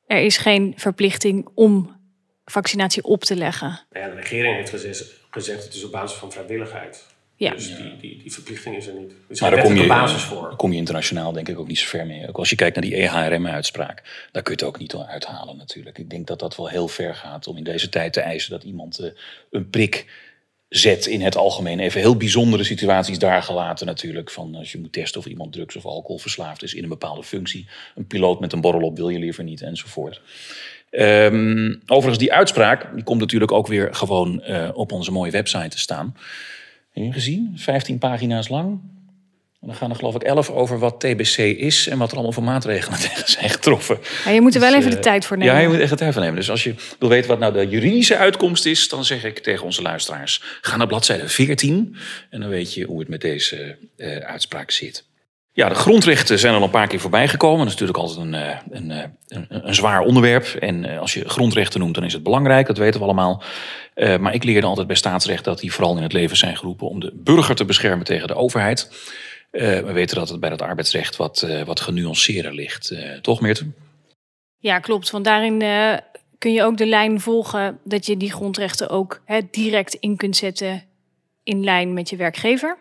Er 0.06 0.22
is 0.22 0.38
geen 0.38 0.74
verplichting 0.76 1.50
om 1.54 1.98
vaccinatie 2.46 3.04
op 3.04 3.24
te 3.24 3.36
leggen. 3.36 3.80
Ja, 3.92 4.10
de 4.10 4.16
regering 4.16 4.56
heeft 4.56 4.70
gezegd, 4.70 5.14
gezegd 5.30 5.64
het 5.64 5.74
is 5.74 5.84
op 5.84 5.92
basis 5.92 6.18
van 6.18 6.32
vrijwilligheid. 6.32 7.06
Ja. 7.40 7.52
Dus 7.52 7.76
die, 7.76 7.98
die, 8.02 8.18
die 8.18 8.34
verplichting 8.34 8.76
is 8.76 8.88
er 8.88 8.94
niet. 8.94 9.12
Dus 9.28 9.42
maar 9.42 9.52
daar 9.52 9.64
kom 9.64 9.76
je, 9.76 9.88
basis 9.88 10.22
voor. 10.22 10.56
kom 10.56 10.72
je 10.72 10.78
internationaal 10.78 11.32
denk 11.32 11.50
ik 11.50 11.60
ook 11.60 11.68
niet 11.68 11.80
zo 11.80 11.88
ver 11.88 12.06
mee. 12.06 12.28
Ook 12.28 12.38
als 12.38 12.50
je 12.50 12.56
kijkt 12.56 12.76
naar 12.76 12.86
die 12.86 12.96
EHRM-uitspraak, 12.96 14.28
daar 14.32 14.44
kun 14.44 14.54
je 14.56 14.60
het 14.60 14.68
ook 14.68 14.80
niet 14.80 14.96
uithalen 14.96 15.58
natuurlijk. 15.58 15.98
Ik 15.98 16.10
denk 16.10 16.28
dat 16.28 16.40
dat 16.40 16.56
wel 16.56 16.68
heel 16.68 16.88
ver 16.88 17.16
gaat 17.16 17.48
om 17.48 17.58
in 17.58 17.64
deze 17.64 17.90
tijd 17.90 18.14
te 18.14 18.22
eisen 18.22 18.52
dat 18.52 18.64
iemand 18.64 19.00
uh, 19.00 19.08
een 19.52 19.70
prik 19.70 20.06
zet 20.70 21.06
in 21.06 21.22
het 21.22 21.38
algemeen. 21.38 21.80
Even 21.80 22.00
heel 22.00 22.18
bijzondere 22.18 22.64
situaties 22.64 23.20
daar 23.20 23.44
gelaten 23.44 23.86
natuurlijk. 23.86 24.32
Van 24.32 24.56
als 24.56 24.72
je 24.72 24.80
moet 24.80 24.94
testen 24.94 25.20
of 25.20 25.26
iemand 25.26 25.54
drugs 25.54 25.76
of 25.76 25.86
alcohol 25.86 26.20
verslaafd 26.20 26.64
is 26.64 26.74
in 26.74 26.84
een 26.84 26.90
bepaalde 26.90 27.24
functie. 27.24 27.68
Een 27.96 28.08
piloot 28.08 28.40
met 28.40 28.54
een 28.54 28.62
borrel 28.62 28.82
op 28.82 28.98
wil 28.98 29.10
je 29.10 29.20
liever 29.20 29.44
niet 29.44 29.62
enzovoort. 29.62 30.22
Um, 30.92 31.82
overigens, 31.86 32.18
die 32.18 32.34
uitspraak 32.34 32.94
die 32.94 33.04
komt 33.04 33.20
natuurlijk 33.20 33.52
ook 33.52 33.68
weer 33.68 33.94
gewoon 33.94 34.44
uh, 34.48 34.70
op 34.74 34.92
onze 34.92 35.12
mooie 35.12 35.32
website 35.32 35.68
te 35.68 35.80
staan. 35.80 36.16
Gezien? 37.08 37.54
15 37.56 37.98
pagina's 37.98 38.50
lang. 38.50 38.80
En 39.62 39.68
dan 39.68 39.76
gaan 39.76 39.90
er 39.90 39.96
geloof 39.96 40.16
ik 40.16 40.24
11 40.24 40.50
over 40.50 40.80
wat 40.80 41.00
TBC 41.00 41.38
is 41.38 41.88
en 41.88 41.98
wat 41.98 42.08
er 42.10 42.14
allemaal 42.14 42.32
voor 42.32 42.44
maatregelen 42.44 43.00
tegen 43.10 43.30
zijn 43.30 43.50
getroffen. 43.50 43.98
Ja, 44.26 44.32
je 44.32 44.42
moet 44.42 44.54
er 44.54 44.60
wel 44.60 44.70
dus, 44.70 44.80
even 44.80 44.92
de 44.92 45.00
tijd 45.00 45.26
voor 45.26 45.38
nemen. 45.38 45.54
Ja, 45.54 45.60
je 45.60 45.68
moet 45.68 45.80
echt 45.80 45.90
de 45.90 45.96
tijd 45.96 46.14
voor 46.14 46.22
nemen. 46.22 46.36
Dus 46.36 46.50
als 46.50 46.64
je 46.64 46.76
wil 47.00 47.10
weten 47.10 47.30
wat 47.30 47.40
nou 47.40 47.54
de 47.54 47.68
juridische 47.68 48.18
uitkomst 48.18 48.66
is, 48.66 48.90
dan 48.90 49.06
zeg 49.06 49.24
ik 49.24 49.40
tegen 49.40 49.66
onze 49.66 49.82
luisteraars: 49.82 50.44
ga 50.62 50.78
naar 50.78 50.88
bladzijde 50.88 51.28
14 51.28 51.96
en 52.30 52.40
dan 52.40 52.50
weet 52.50 52.74
je 52.74 52.86
hoe 52.86 53.00
het 53.00 53.08
met 53.08 53.22
deze 53.22 53.78
uh, 53.98 54.18
uitspraak 54.18 54.72
zit. 54.72 55.08
Ja, 55.52 55.70
de 55.70 55.76
grondrechten 55.76 56.40
zijn 56.40 56.54
al 56.54 56.64
een 56.64 56.70
paar 56.70 56.88
keer 56.88 57.00
voorbij 57.00 57.28
gekomen. 57.28 57.66
Dat 57.66 57.74
is 57.74 57.80
natuurlijk 57.80 57.98
altijd 57.98 58.20
een, 58.20 58.34
eh, 58.34 58.58
een, 58.70 58.92
eh, 58.92 59.04
een, 59.28 59.46
een 59.50 59.76
zwaar 59.76 60.02
onderwerp. 60.02 60.46
En 60.46 60.86
eh, 60.86 61.00
als 61.00 61.14
je 61.14 61.30
grondrechten 61.30 61.80
noemt, 61.80 61.96
dan 61.96 62.04
is 62.04 62.14
het 62.14 62.24
belangrijk. 62.24 62.68
Dat 62.68 62.78
weten 62.78 63.00
we 63.00 63.06
allemaal. 63.06 63.44
Maar 64.20 64.34
ik 64.34 64.44
leerde 64.44 64.68
altijd 64.68 64.88
bij 64.88 64.96
staatsrecht 64.96 65.44
dat 65.44 65.60
die 65.60 65.74
vooral 65.74 65.98
in 65.98 66.04
het 66.04 66.14
leven 66.14 66.38
zijn 66.38 66.58
geroepen 66.58 66.90
om 66.90 67.00
de 67.00 67.12
burger 67.16 67.56
te 67.56 67.66
beschermen 67.66 68.06
tegen 68.06 68.28
de 68.28 68.36
overheid. 68.36 68.92
We 69.52 69.92
weten 69.92 70.16
dat 70.18 70.30
het 70.30 70.40
bij 70.40 70.50
dat 70.50 70.62
arbeidsrecht 70.62 71.16
wat, 71.16 71.48
wat 71.66 71.80
genuanceerder 71.80 72.54
ligt. 72.54 72.96
toch, 73.22 73.42
Meerte? 73.42 73.72
Ja, 74.58 74.80
klopt. 74.80 75.10
Want 75.10 75.26
daarin 75.26 75.60
kun 76.38 76.54
je 76.54 76.64
ook 76.64 76.78
de 76.78 76.86
lijn 76.86 77.20
volgen 77.20 77.80
dat 77.84 78.06
je 78.06 78.18
die 78.18 78.32
grondrechten 78.32 78.90
ook 78.90 79.22
hè, 79.26 79.40
direct 79.52 79.94
in 79.94 80.16
kunt 80.16 80.36
zetten 80.36 80.84
in 81.44 81.64
lijn 81.64 81.94
met 81.94 82.10
je 82.10 82.16
werkgever 82.16 82.78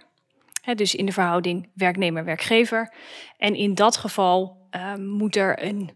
dus 0.75 0.95
in 0.95 1.07
de 1.07 1.12
verhouding 1.12 1.71
werknemer-werkgever. 1.75 2.95
En 3.37 3.55
in 3.55 3.75
dat 3.75 3.97
geval 3.97 4.69
uh, 4.71 4.95
moet 4.95 5.37
er 5.37 5.65
een 5.65 5.91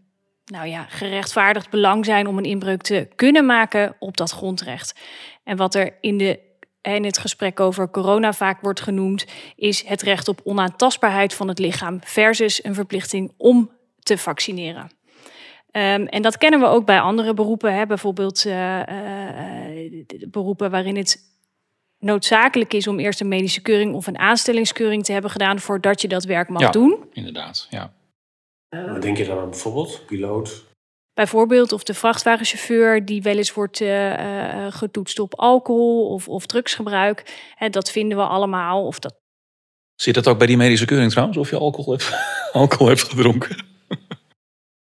nou 0.45 0.67
ja, 0.67 0.83
gerechtvaardigd 0.83 1.69
belang 1.69 2.05
zijn 2.05 2.27
om 2.27 2.37
een 2.37 2.43
inbreuk 2.43 2.81
te 2.81 3.07
kunnen 3.15 3.45
maken 3.45 3.95
op 3.99 4.17
dat 4.17 4.31
grondrecht. 4.31 4.99
En 5.43 5.57
wat 5.57 5.75
er 5.75 5.97
in, 6.01 6.17
de, 6.17 6.39
in 6.81 7.05
het 7.05 7.17
gesprek 7.17 7.59
over 7.59 7.89
corona 7.89 8.33
vaak 8.33 8.61
wordt 8.61 8.81
genoemd, 8.81 9.25
is 9.55 9.83
het 9.83 10.01
recht 10.01 10.27
op 10.27 10.41
onaantastbaarheid 10.43 11.33
van 11.33 11.47
het 11.47 11.59
lichaam 11.59 11.99
versus 12.03 12.63
een 12.63 12.73
verplichting 12.73 13.33
om 13.37 13.71
te 13.99 14.17
vaccineren. 14.17 14.91
Um, 15.71 16.07
en 16.07 16.21
dat 16.21 16.37
kennen 16.37 16.59
we 16.59 16.65
ook 16.65 16.85
bij 16.85 16.99
andere 16.99 17.33
beroepen, 17.33 17.73
hè? 17.73 17.85
bijvoorbeeld 17.85 18.45
uh, 18.45 18.79
uh, 18.79 20.05
beroepen 20.29 20.71
waarin 20.71 20.95
het 20.95 21.32
noodzakelijk 22.03 22.73
is 22.73 22.87
om 22.87 22.99
eerst 22.99 23.19
een 23.19 23.27
medische 23.27 23.61
keuring 23.61 23.93
of 23.93 24.07
een 24.07 24.17
aanstellingskeuring 24.17 25.03
te 25.03 25.11
hebben 25.11 25.31
gedaan 25.31 25.59
voordat 25.59 26.01
je 26.01 26.07
dat 26.07 26.23
werk 26.23 26.49
mag 26.49 26.61
ja, 26.61 26.69
doen. 26.69 27.03
Inderdaad, 27.13 27.67
ja. 27.69 27.93
Wat 28.69 29.01
denk 29.01 29.17
je 29.17 29.25
dan 29.25 29.39
aan 29.39 29.49
bijvoorbeeld? 29.49 30.05
Piloot? 30.05 30.63
Bijvoorbeeld 31.13 31.71
of 31.71 31.83
de 31.83 31.93
vrachtwagenchauffeur 31.93 33.05
die 33.05 33.21
wel 33.21 33.37
eens 33.37 33.53
wordt 33.53 33.79
uh, 33.79 34.09
uh, 34.09 34.71
getoetst 34.71 35.19
op 35.19 35.35
alcohol 35.35 36.09
of, 36.09 36.27
of 36.27 36.45
drugsgebruik. 36.45 37.51
Hè, 37.55 37.69
dat 37.69 37.91
vinden 37.91 38.17
we 38.17 38.23
allemaal. 38.23 38.85
Of 38.85 38.99
dat 38.99 39.21
Zit 39.95 40.13
dat 40.13 40.27
ook 40.27 40.37
bij 40.37 40.47
die 40.47 40.57
medische 40.57 40.85
keuring 40.85 41.11
trouwens? 41.11 41.37
Of 41.37 41.49
je 41.49 41.57
alcohol 41.57 41.91
hebt, 41.91 42.13
alcohol 42.51 42.87
hebt 42.87 43.03
gedronken? 43.03 43.55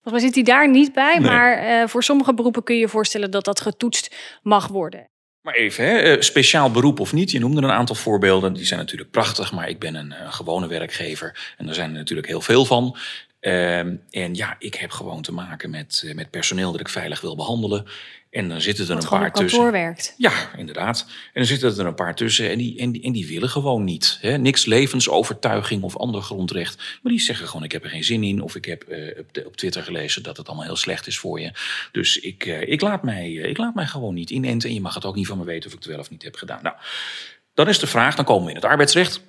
Volgens 0.01 0.23
mij 0.23 0.31
zit 0.31 0.35
hij 0.35 0.43
daar 0.43 0.69
niet 0.69 0.93
bij, 0.93 1.17
Nee. 1.17 1.29
maar 1.29 1.53
eh, 1.53 1.87
voor 1.87 2.03
sommige 2.03 2.33
beroepen 2.33 2.63
kun 2.63 2.75
je 2.75 2.81
je 2.81 2.87
voorstellen 2.87 3.31
dat 3.31 3.45
dat 3.45 3.61
getoetst 3.61 4.39
mag 4.43 4.67
worden. 4.67 5.10
Maar 5.41 5.53
even, 5.53 5.85
hè, 5.85 5.97
eh, 5.97 6.21
speciaal 6.21 6.71
beroep 6.71 6.99
of 6.99 7.13
niet. 7.13 7.31
Je 7.31 7.39
noemde 7.39 7.61
een 7.61 7.71
aantal 7.71 7.95
voorbeelden. 7.95 8.53
Die 8.53 8.65
zijn 8.65 8.79
natuurlijk 8.79 9.11
prachtig, 9.11 9.51
maar 9.51 9.69
ik 9.69 9.79
ben 9.79 9.95
een, 9.95 10.11
eh, 10.11 10.33
gewone 10.33 10.67
werkgever. 10.67 11.53
En 11.57 11.67
er 11.67 11.73
zijn 11.73 11.89
er 11.89 11.97
natuurlijk 11.97 12.27
heel 12.27 12.41
veel 12.41 12.65
van. 12.65 12.97
Ehm, 13.41 13.95
en 14.09 14.35
ja, 14.35 14.55
ik 14.59 14.73
heb 14.73 14.91
gewoon 14.91 15.21
te 15.21 15.33
maken 15.33 15.69
met, 15.69 16.03
eh, 16.05 16.13
met 16.15 16.29
personeel 16.29 16.71
dat 16.71 16.79
ik 16.81 16.89
veilig 16.89 17.21
wil 17.21 17.35
behandelen. 17.35 17.85
En 18.29 18.49
dan 18.49 18.61
zitten 18.61 18.85
er 18.89 18.91
een 18.91 19.07
paar 19.09 19.31
tussen. 19.33 19.71
werkt. 19.71 20.13
Ja, 20.17 20.55
inderdaad. 20.57 21.05
En 21.07 21.13
dan 21.33 21.45
zitten 21.45 21.77
er 21.79 21.85
een 21.85 21.95
paar 21.95 22.15
tussen 22.15 22.49
en 22.49 22.57
die, 22.57 22.79
en 22.79 22.91
die, 22.91 23.03
en 23.03 23.11
die 23.11 23.27
willen 23.27 23.49
gewoon 23.49 23.83
niet. 23.83 24.17
Hè? 24.21 24.37
Niks 24.37 24.65
levensovertuiging 24.65 25.83
of 25.83 25.97
ander 25.97 26.21
grondrecht. 26.21 26.77
Maar 27.01 27.11
die 27.11 27.21
zeggen 27.21 27.47
gewoon, 27.47 27.63
ik 27.63 27.71
heb 27.71 27.83
er 27.83 27.89
geen 27.89 28.03
zin 28.03 28.23
in. 28.23 28.41
Of 28.41 28.55
ik 28.55 28.65
heb 28.65 28.83
eh, 28.83 29.19
op, 29.19 29.33
de- 29.33 29.45
op 29.45 29.55
Twitter 29.57 29.83
gelezen 29.83 30.23
dat 30.23 30.37
het 30.37 30.47
allemaal 30.47 30.65
heel 30.65 30.75
slecht 30.75 31.07
is 31.07 31.17
voor 31.17 31.39
je. 31.39 31.51
Dus 31.91 32.19
ik, 32.19 32.45
eh, 32.45 32.61
ik, 32.61 32.81
laat 32.81 33.03
mij, 33.03 33.31
ik 33.33 33.57
laat 33.57 33.75
mij 33.75 33.85
gewoon 33.87 34.13
niet 34.13 34.29
inenten. 34.29 34.69
En 34.69 34.75
je 34.75 34.81
mag 34.81 34.93
het 34.93 35.05
ook 35.05 35.15
niet 35.15 35.27
van 35.27 35.37
me 35.37 35.43
weten 35.43 35.65
of 35.69 35.75
ik 35.75 35.79
het 35.83 35.87
wel 35.91 35.99
of 35.99 36.09
niet 36.09 36.23
heb 36.23 36.35
gedaan. 36.35 36.59
Nou, 36.63 36.75
dan 37.53 37.67
is 37.67 37.79
de 37.79 37.87
vraag, 37.87 38.15
dan 38.15 38.25
komen 38.25 38.43
we 38.43 38.49
in 38.49 38.55
het 38.55 38.65
arbeidsrecht. 38.65 39.21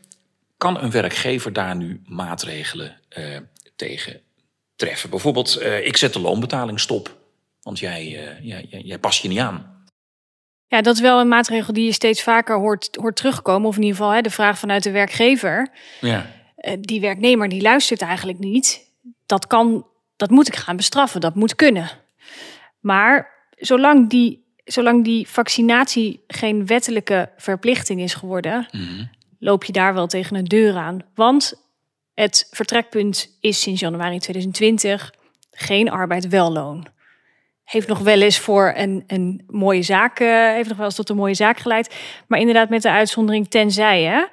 Kan 0.57 0.83
een 0.83 0.90
werkgever 0.90 1.52
daar 1.52 1.76
nu 1.76 2.00
maatregelen 2.07 2.97
tegen 3.86 4.20
treffen? 4.76 5.10
Bijvoorbeeld, 5.10 5.56
eh, 5.56 5.86
ik 5.86 5.96
zet 5.96 6.12
de 6.12 6.20
loonbetaling 6.20 6.80
stop. 6.80 7.16
Want 7.62 7.78
jij, 7.78 8.00
eh, 8.00 8.44
jij, 8.46 8.66
jij, 8.68 8.80
jij 8.80 8.98
past 8.98 9.22
je 9.22 9.28
niet 9.28 9.38
aan. 9.38 9.84
Ja, 10.66 10.80
dat 10.82 10.94
is 10.94 11.00
wel 11.00 11.20
een 11.20 11.28
maatregel 11.28 11.72
die 11.72 11.84
je 11.84 11.92
steeds 11.92 12.22
vaker 12.22 12.56
hoort, 12.56 12.88
hoort 13.00 13.16
terugkomen. 13.16 13.68
Of 13.68 13.76
in 13.76 13.82
ieder 13.82 13.96
geval 13.96 14.12
hè, 14.12 14.20
de 14.20 14.30
vraag 14.30 14.58
vanuit 14.58 14.82
de 14.82 14.90
werkgever. 14.90 15.70
Ja. 16.00 16.30
Eh, 16.56 16.76
die 16.80 17.00
werknemer 17.00 17.48
die 17.48 17.62
luistert 17.62 18.02
eigenlijk 18.02 18.38
niet. 18.38 18.90
Dat 19.26 19.46
kan, 19.46 19.86
dat 20.16 20.30
moet 20.30 20.48
ik 20.48 20.56
gaan 20.56 20.76
bestraffen. 20.76 21.20
Dat 21.20 21.34
moet 21.34 21.54
kunnen. 21.56 21.90
Maar 22.80 23.30
zolang 23.56 24.10
die, 24.10 24.44
zolang 24.64 25.04
die 25.04 25.28
vaccinatie 25.28 26.24
geen 26.26 26.66
wettelijke 26.66 27.30
verplichting 27.36 28.00
is 28.00 28.14
geworden, 28.14 28.68
Mhm. 28.70 29.04
loop 29.38 29.64
je 29.64 29.72
daar 29.72 29.94
wel 29.94 30.06
tegen 30.06 30.36
een 30.36 30.44
deur 30.44 30.76
aan. 30.76 30.98
Want 31.14 31.62
het 32.14 32.49
vertrekpunt 32.50 33.37
is 33.40 33.61
sinds 33.61 33.81
januari 33.81 34.19
2020 34.19 35.14
geen 35.50 35.90
arbeid 35.90 36.28
wel 36.28 36.52
loon. 36.52 36.87
Heeft 37.64 37.88
nog 37.88 37.99
wel 37.99 38.21
eens 38.21 38.38
voor 38.38 38.73
een, 38.76 39.04
een 39.07 39.45
mooie 39.47 39.83
zaak, 39.83 40.21
eh, 40.21 40.52
heeft 40.52 40.69
nog 40.69 40.76
wel 40.76 40.87
eens 40.87 40.95
tot 40.95 41.09
een 41.09 41.16
mooie 41.16 41.35
zaak 41.35 41.59
geleid. 41.59 41.95
Maar 42.26 42.38
inderdaad 42.38 42.69
met 42.69 42.83
de 42.83 42.90
uitzondering 42.90 43.49
tenzij, 43.49 44.02
hè, 44.02 44.25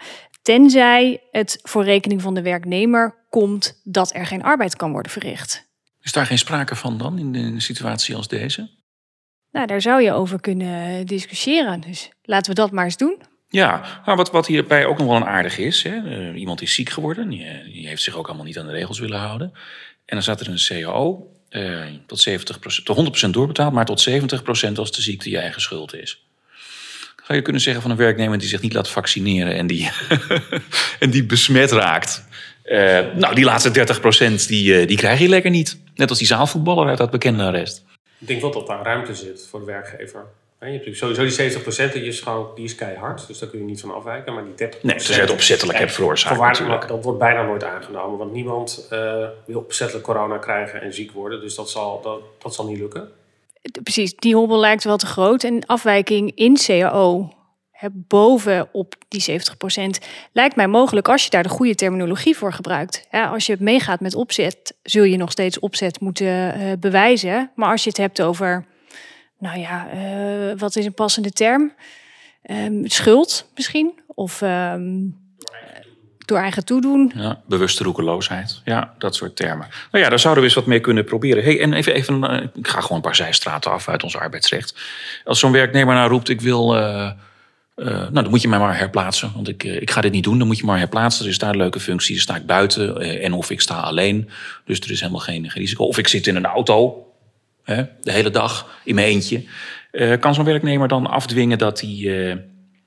tenzij 0.42 1.22
het 1.32 1.60
voor 1.64 1.84
rekening 1.84 2.22
van 2.22 2.34
de 2.34 2.42
werknemer 2.42 3.26
komt 3.30 3.82
dat 3.84 4.14
er 4.16 4.26
geen 4.26 4.44
arbeid 4.44 4.76
kan 4.76 4.92
worden 4.92 5.12
verricht. 5.12 5.68
Is 6.02 6.12
daar 6.12 6.26
geen 6.26 6.38
sprake 6.38 6.76
van 6.76 6.98
dan 6.98 7.18
in 7.18 7.36
een 7.36 7.62
situatie 7.62 8.16
als 8.16 8.28
deze? 8.28 8.70
Nou, 9.52 9.68
daar 9.68 9.82
zou 9.82 10.02
je 10.02 10.12
over 10.12 10.42
kunnen 10.42 11.06
discussiëren. 11.06 11.82
Dus 11.82 12.12
laten 12.22 12.50
we 12.50 12.56
dat 12.56 12.72
maar 12.72 12.86
eens 12.86 12.98
doen. 12.98 13.22
Ja, 13.50 14.01
maar 14.06 14.15
wat, 14.15 14.32
wat 14.32 14.48
hierbij 14.48 14.86
ook 14.86 14.98
nog 14.98 15.08
wel 15.08 15.15
een 15.15 15.25
aardig 15.25 15.58
is. 15.58 15.84
Hè? 15.84 15.98
eh, 15.98 16.39
iemand 16.39 16.62
is 16.62 16.74
ziek 16.74 16.89
geworden, 16.89 17.29
die, 17.29 17.44
eh, 17.44 17.74
die 17.74 17.88
heeft 17.88 18.01
zich 18.01 18.15
ook 18.15 18.27
allemaal 18.27 18.46
niet 18.46 18.60
aan 18.60 18.65
de 18.65 18.72
regels 18.72 19.00
willen 19.00 19.20
houden. 19.20 19.51
En 20.06 20.15
dan 20.15 20.22
staat 20.22 20.39
er 20.39 20.50
een 20.50 20.84
CAO 20.84 21.32
eh, 21.50 21.84
tot, 22.06 22.27
70%, 22.29 22.84
tot 22.84 23.27
100% 23.27 23.29
doorbetaald, 23.29 23.74
maar 23.74 23.86
tot 23.86 24.10
70% 24.10 24.77
als 24.77 24.91
de 24.91 25.01
ziekte 25.01 25.29
je 25.29 25.38
eigen 25.38 25.62
schuld 25.62 25.96
is. 25.96 26.24
Zou 27.24 27.38
je 27.38 27.41
kunnen 27.41 27.62
zeggen 27.62 27.82
van 27.82 27.91
een 27.91 27.98
werknemer 27.98 28.38
die 28.38 28.48
zich 28.48 28.62
niet 28.62 28.74
laat 28.74 28.89
vaccineren 28.89 29.56
en 29.56 29.68
die, 29.68 29.89
en 31.00 31.10
die 31.10 31.24
besmet 31.24 31.72
raakt. 31.72 32.25
Eh, 32.63 33.06
nou, 33.15 33.36
die 33.36 33.44
laatste 33.44 34.00
30% 34.41 34.48
die, 34.48 34.86
die 34.86 34.98
krijg 34.98 35.20
je 35.20 35.29
lekker 35.29 35.51
niet. 35.51 35.79
Net 35.96 36.10
als 36.10 36.18
die 36.18 36.27
zaalvoetballer 36.27 36.88
uit 36.88 36.98
dat 36.98 37.12
bekende 37.12 37.44
arrest. 37.44 37.84
Ik 38.20 38.27
denk 38.27 38.41
wel 38.41 38.51
dat 38.51 38.68
daar 38.68 38.84
ruimte 38.84 39.15
zit 39.15 39.48
voor 39.50 39.60
de 39.60 39.65
werkgever. 39.65 40.25
Je 40.60 40.66
hebt 40.66 40.86
natuurlijk 40.86 41.18
sowieso 41.18 41.63
die 41.74 41.89
70% 41.89 41.94
die 41.94 42.04
is, 42.04 42.20
gewoon, 42.20 42.51
die 42.56 42.63
is 42.63 42.75
keihard, 42.75 43.28
dus 43.28 43.39
daar 43.39 43.50
kun 43.50 43.60
je 43.60 43.66
niet 43.66 43.80
van 43.80 43.94
afwijken. 43.94 44.34
Maar 44.34 44.44
die 44.56 44.68
30%... 44.68 44.82
Nee, 44.82 45.00
ze 45.00 45.13
het 45.13 45.30
opzettelijk 45.30 45.78
hebt 45.78 45.92
veroorzaakt 45.92 46.39
natuurlijk. 46.39 46.88
Dat 46.88 47.04
wordt 47.04 47.20
bijna 47.20 47.44
nooit 47.44 47.63
aangenomen, 47.63 48.18
want 48.18 48.32
niemand 48.32 48.88
eh, 48.89 49.28
wil 49.46 49.60
opzettelijk 49.60 50.06
corona 50.06 50.38
krijgen 50.38 50.82
en 50.82 50.94
ziek 50.94 51.12
worden. 51.12 51.42
Dus 51.42 51.56
dat 51.56 51.70
zal, 51.70 52.01
dat, 52.01 52.22
dat 52.38 52.56
zal 52.56 52.68
niet 52.68 52.80
lukken. 52.80 53.10
Precies, 53.84 54.16
die 54.16 54.36
hobbel 54.36 54.60
lijkt 54.60 54.84
wel 54.84 54.98
te 54.98 55.06
groot. 55.06 55.44
En 55.44 55.66
afwijking 55.66 56.32
in 56.36 56.58
CAO 56.66 57.34
hè, 57.72 57.88
bovenop 57.92 58.96
die 59.08 59.25
70% 59.32 59.36
lijkt 60.32 60.56
mij 60.56 60.68
mogelijk 60.68 61.08
als 61.08 61.24
je 61.24 61.30
daar 61.30 61.44
de 61.44 61.50
goede 61.50 61.75
terminologie 61.75 62.38
voor 62.38 62.54
gebruikt. 62.54 63.06
Hè, 63.10 63.24
als 63.24 63.46
je 63.46 63.56
meegaat 63.60 64.00
met 64.00 64.16
opzet, 64.16 64.75
zul 64.84 65.04
je 65.04 65.18
nog 65.18 65.32
steeds 65.32 65.60
opzet 65.60 66.00
moeten 66.00 66.54
eh, 66.54 66.72
bewijzen. 66.80 67.51
Maar 67.56 67.72
als 67.72 67.84
je 67.84 67.89
het 67.89 67.98
hebt 67.98 68.22
over, 68.22 68.66
nou 69.39 69.60
ja, 69.60 69.89
eh, 69.89 70.58
wat 70.60 70.75
is 70.75 70.86
een 70.86 70.93
passende 70.93 71.31
term? 71.31 71.74
Ehm, 72.41 72.86
schuld 72.86 73.50
misschien? 73.55 74.00
Of 74.08 74.41
ehm, 74.41 75.05
door 76.25 76.38
eigen 76.38 76.65
toedoen? 76.65 77.12
Ja, 77.15 77.41
bewuste 77.48 77.84
roekeloosheid. 77.84 78.62
Ja, 78.65 78.93
dat 78.98 79.15
soort 79.15 79.36
termen. 79.36 79.67
Nou 79.91 80.03
ja, 80.03 80.10
daar 80.10 80.19
zouden 80.19 80.43
we 80.43 80.50
eens 80.50 80.58
wat 80.58 80.67
mee 80.67 80.79
kunnen 80.79 81.03
proberen. 81.03 81.43
Hey, 81.43 81.62
en 81.62 81.74
even, 81.74 81.93
even 81.93 82.24
eh, 82.24 82.48
ik 82.53 82.67
ga 82.67 82.81
gewoon 82.81 82.98
een 82.98 83.03
paar 83.03 83.15
zijstraten 83.15 83.72
af 83.72 83.89
uit 83.89 84.03
ons 84.03 84.17
arbeidsrecht. 84.17 84.75
Als 85.24 85.39
zo'n 85.39 85.51
werknemer 85.51 85.96
nou 85.96 86.10
roept, 86.10 86.29
ik 86.29 86.41
wil... 86.41 86.75
eh, 86.75 87.12
nou, 87.75 88.12
dan 88.12 88.29
moet 88.29 88.41
je 88.41 88.48
mij 88.48 88.60
maar 88.60 88.77
herplaatsen. 88.77 89.31
Want 89.36 89.48
ik, 89.48 89.63
ik 89.63 89.91
ga 89.91 90.01
dit 90.01 90.12
niet 90.12 90.24
doen. 90.24 90.38
Dan 90.38 90.48
moet 90.48 90.58
je 90.58 90.65
maar 90.65 90.77
herplaatsen. 90.77 91.25
Er 91.25 91.31
is 91.31 91.38
daar 91.38 91.55
leuke 91.55 91.79
functie. 91.79 92.13
Dan 92.13 92.24
sta 92.24 92.36
ik 92.36 92.46
buiten. 92.46 93.01
en 93.22 93.34
of 93.34 93.50
ik 93.50 93.62
sta 93.62 93.79
alleen. 93.79 94.29
Dus 94.65 94.79
er 94.79 94.91
is 94.91 95.00
helemaal 95.00 95.22
geen 95.22 95.50
risico. 95.53 95.84
Of 95.86 95.98
ik 95.98 96.08
zit 96.08 96.27
in 96.27 96.36
een 96.36 96.46
auto. 96.46 97.09
Hè, 97.70 97.84
de 98.02 98.12
hele 98.12 98.30
dag 98.30 98.80
in 98.84 98.96
mijn 98.96 99.08
eentje. 99.08 99.44
Eh, 99.92 100.20
kan 100.20 100.34
zo'n 100.34 100.46
werknemer 100.46 100.88
dan 100.88 101.08
afdwingen 101.08 101.58
dat 101.58 101.82
hij, 101.82 101.90
eh, 101.90 102.36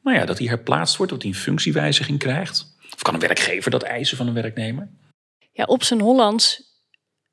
nou 0.03 0.17
ja, 0.17 0.25
dat 0.25 0.39
hij 0.39 0.47
herplaatst 0.47 0.97
wordt? 0.97 1.13
Dat 1.13 1.23
hij 1.23 1.31
een 1.31 1.37
functiewijziging 1.37 2.19
krijgt? 2.19 2.77
Of 2.95 3.03
kan 3.03 3.15
een 3.15 3.21
werkgever 3.21 3.71
dat 3.71 3.83
eisen 3.83 4.17
van 4.17 4.27
een 4.27 4.35
werknemer? 4.35 4.89
Ja, 5.53 5.65
op 5.65 5.83
zijn 5.83 6.01
Hollands 6.01 6.63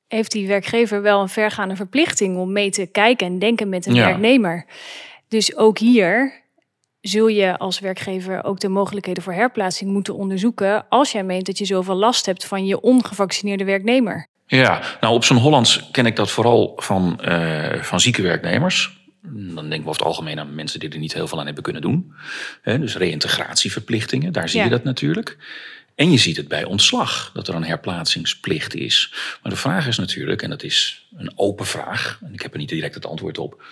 heeft 0.07 0.31
die 0.31 0.47
werkgever 0.47 1.01
wel 1.01 1.21
een 1.21 1.29
vergaande 1.29 1.75
verplichting 1.75 2.37
om 2.37 2.51
mee 2.51 2.69
te 2.69 2.85
kijken 2.85 3.27
en 3.27 3.39
denken 3.39 3.69
met 3.69 3.85
een 3.85 3.93
Ja. 3.93 4.05
werknemer. 4.05 4.65
Dus 5.27 5.55
ook 5.55 5.77
hier 5.77 6.43
zul 7.01 7.27
je 7.27 7.57
als 7.57 7.79
werkgever 7.79 8.43
ook 8.43 8.59
de 8.59 8.69
mogelijkheden 8.69 9.23
voor 9.23 9.33
herplaatsing 9.33 9.91
moeten 9.91 10.15
onderzoeken 10.15 10.85
als 10.89 11.11
jij 11.11 11.23
meent 11.23 11.45
dat 11.45 11.57
je 11.57 11.65
zoveel 11.65 11.95
last 11.95 12.25
hebt 12.25 12.45
van 12.45 12.65
je 12.65 12.81
ongevaccineerde 12.81 13.63
werknemer. 13.63 14.27
Ja, 14.57 14.81
nou 15.01 15.13
op 15.13 15.23
zijn 15.23 15.39
Hollands 15.39 15.89
ken 15.91 16.05
ik 16.05 16.15
dat 16.15 16.31
vooral 16.31 16.73
van, 16.75 17.21
eh, 17.21 17.81
van 17.83 17.99
zieke 17.99 18.21
werknemers. 18.21 18.97
Dan 19.21 19.53
denken 19.69 19.69
we 19.83 19.89
over 19.89 19.91
het 19.91 20.01
algemeen 20.01 20.39
aan 20.39 20.55
mensen 20.55 20.79
die 20.79 20.89
er 20.89 20.97
niet 20.99 21.13
heel 21.13 21.27
veel 21.27 21.39
aan 21.39 21.45
hebben 21.45 21.63
kunnen 21.63 21.81
doen. 21.81 22.13
Dus 22.63 22.95
reïntegratieverplichtingen, 22.95 24.33
daar 24.33 24.49
zie 24.49 24.57
Ja. 24.59 24.63
je 24.65 24.69
dat 24.71 24.83
natuurlijk. 24.83 25.37
En 25.95 26.11
je 26.11 26.17
ziet 26.17 26.37
het 26.37 26.47
bij 26.47 26.63
ontslag, 26.63 27.31
dat 27.33 27.47
er 27.47 27.55
een 27.55 27.63
herplaatsingsplicht 27.63 28.75
is. 28.75 29.13
Maar 29.43 29.51
de 29.51 29.57
vraag 29.57 29.87
is 29.87 29.97
natuurlijk, 29.97 30.41
en 30.41 30.49
dat 30.49 30.63
is 30.63 31.07
een 31.17 31.31
open 31.35 31.65
vraag... 31.65 32.19
en 32.25 32.33
ik 32.33 32.41
heb 32.41 32.51
er 32.53 32.59
niet 32.59 32.69
direct 32.69 32.95
het 32.95 33.05
antwoord 33.05 33.37
op... 33.37 33.63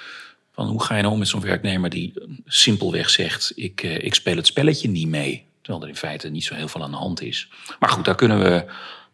Van 0.52 0.68
hoe 0.68 0.84
ga 0.84 0.96
je 0.96 1.02
nou 1.02 1.14
om 1.14 1.20
met 1.20 1.28
zo'n 1.28 1.42
werknemer 1.42 1.90
die 1.90 2.14
simpelweg 2.46 3.10
zegt... 3.10 3.52
Ik, 3.56 3.84
eh, 3.84 4.04
ik 4.04 4.14
speel 4.16 4.36
het 4.36 4.48
spelletje 4.48 4.90
niet 4.90 5.08
mee. 5.08 5.46
Terwijl 5.62 5.84
er 5.84 5.90
in 5.90 5.96
feite 5.96 6.30
niet 6.30 6.44
zo 6.44 6.56
heel 6.56 6.68
veel 6.68 6.84
aan 6.84 6.92
de 6.92 6.98
hand 6.98 7.22
is. 7.22 7.48
Maar 7.80 7.90
goed, 7.90 8.06
daar 8.06 8.16
kunnen 8.16 8.40
we 8.40 8.66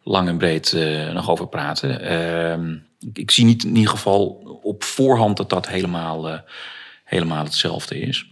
lang 0.03 0.27
en 0.27 0.37
breed 0.37 0.73
eh, 0.73 1.11
nog 1.13 1.29
over 1.29 1.47
praten. 1.47 2.01
Ehm, 2.01 2.73
ik, 2.99 3.17
ik 3.17 3.31
zie 3.31 3.45
niet 3.45 3.63
in 3.63 3.75
ieder 3.75 3.91
geval 3.91 4.25
op 4.61 4.83
voorhand 4.83 5.37
dat 5.37 5.49
dat 5.49 5.67
helemaal, 5.67 6.29
eh, 6.29 6.39
helemaal 7.03 7.43
hetzelfde 7.43 7.99
is. 7.99 8.31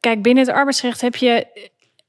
Kijk, 0.00 0.22
binnen 0.22 0.44
het 0.44 0.54
arbeidsrecht 0.54 1.00
heb 1.00 1.16
je 1.16 1.46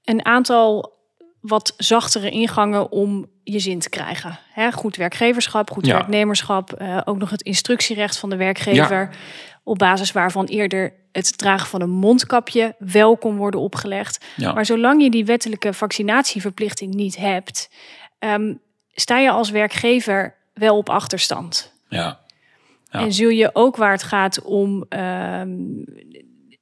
een 0.03 0.25
aantal 0.25 0.93
wat 1.41 1.74
zachtere 1.77 2.29
ingangen 2.29 2.91
om 2.91 3.29
je 3.43 3.60
zin 3.60 3.79
te 3.79 3.89
krijgen. 3.89 4.39
Hè, 4.51 4.72
goed 4.72 4.95
werkgeverschap, 4.95 5.72
goed 5.72 5.86
Ja. 5.86 5.93
werknemerschap, 5.93 6.74
eh, 6.74 7.01
ook 7.05 7.17
nog 7.17 7.29
het 7.29 7.41
instructierecht 7.41 8.17
van 8.17 8.29
de 8.29 8.36
werkgever, 8.36 9.10
op 9.63 9.77
basis 9.77 10.12
waarvan 10.12 10.45
eerder 10.45 10.93
het 11.12 11.38
dragen 11.38 11.67
van 11.67 11.81
een 11.81 11.89
mondkapje 11.89 12.75
wel 12.79 13.17
kon 13.17 13.36
worden 13.36 13.60
opgelegd. 13.60 14.25
Ja. 14.36 14.53
Maar 14.53 14.65
zolang 14.65 15.01
je 15.01 15.10
die 15.10 15.25
wettelijke 15.25 15.74
vaccinatieverplichting 15.74 16.93
niet 16.93 17.17
hebt, 17.17 17.69
ehm, 18.25 18.53
sta 18.94 19.17
je 19.17 19.29
als 19.29 19.50
werkgever 19.50 20.36
wel 20.53 20.77
op 20.77 20.89
achterstand. 20.89 21.74
Ja, 21.89 22.20
Ja. 22.91 23.00
En 23.00 23.13
zul 23.13 23.29
je 23.29 23.50
ook 23.53 23.75
waar 23.75 23.91
het 23.91 24.03
gaat 24.03 24.41
om 24.41 24.86
ehm, 24.89 25.50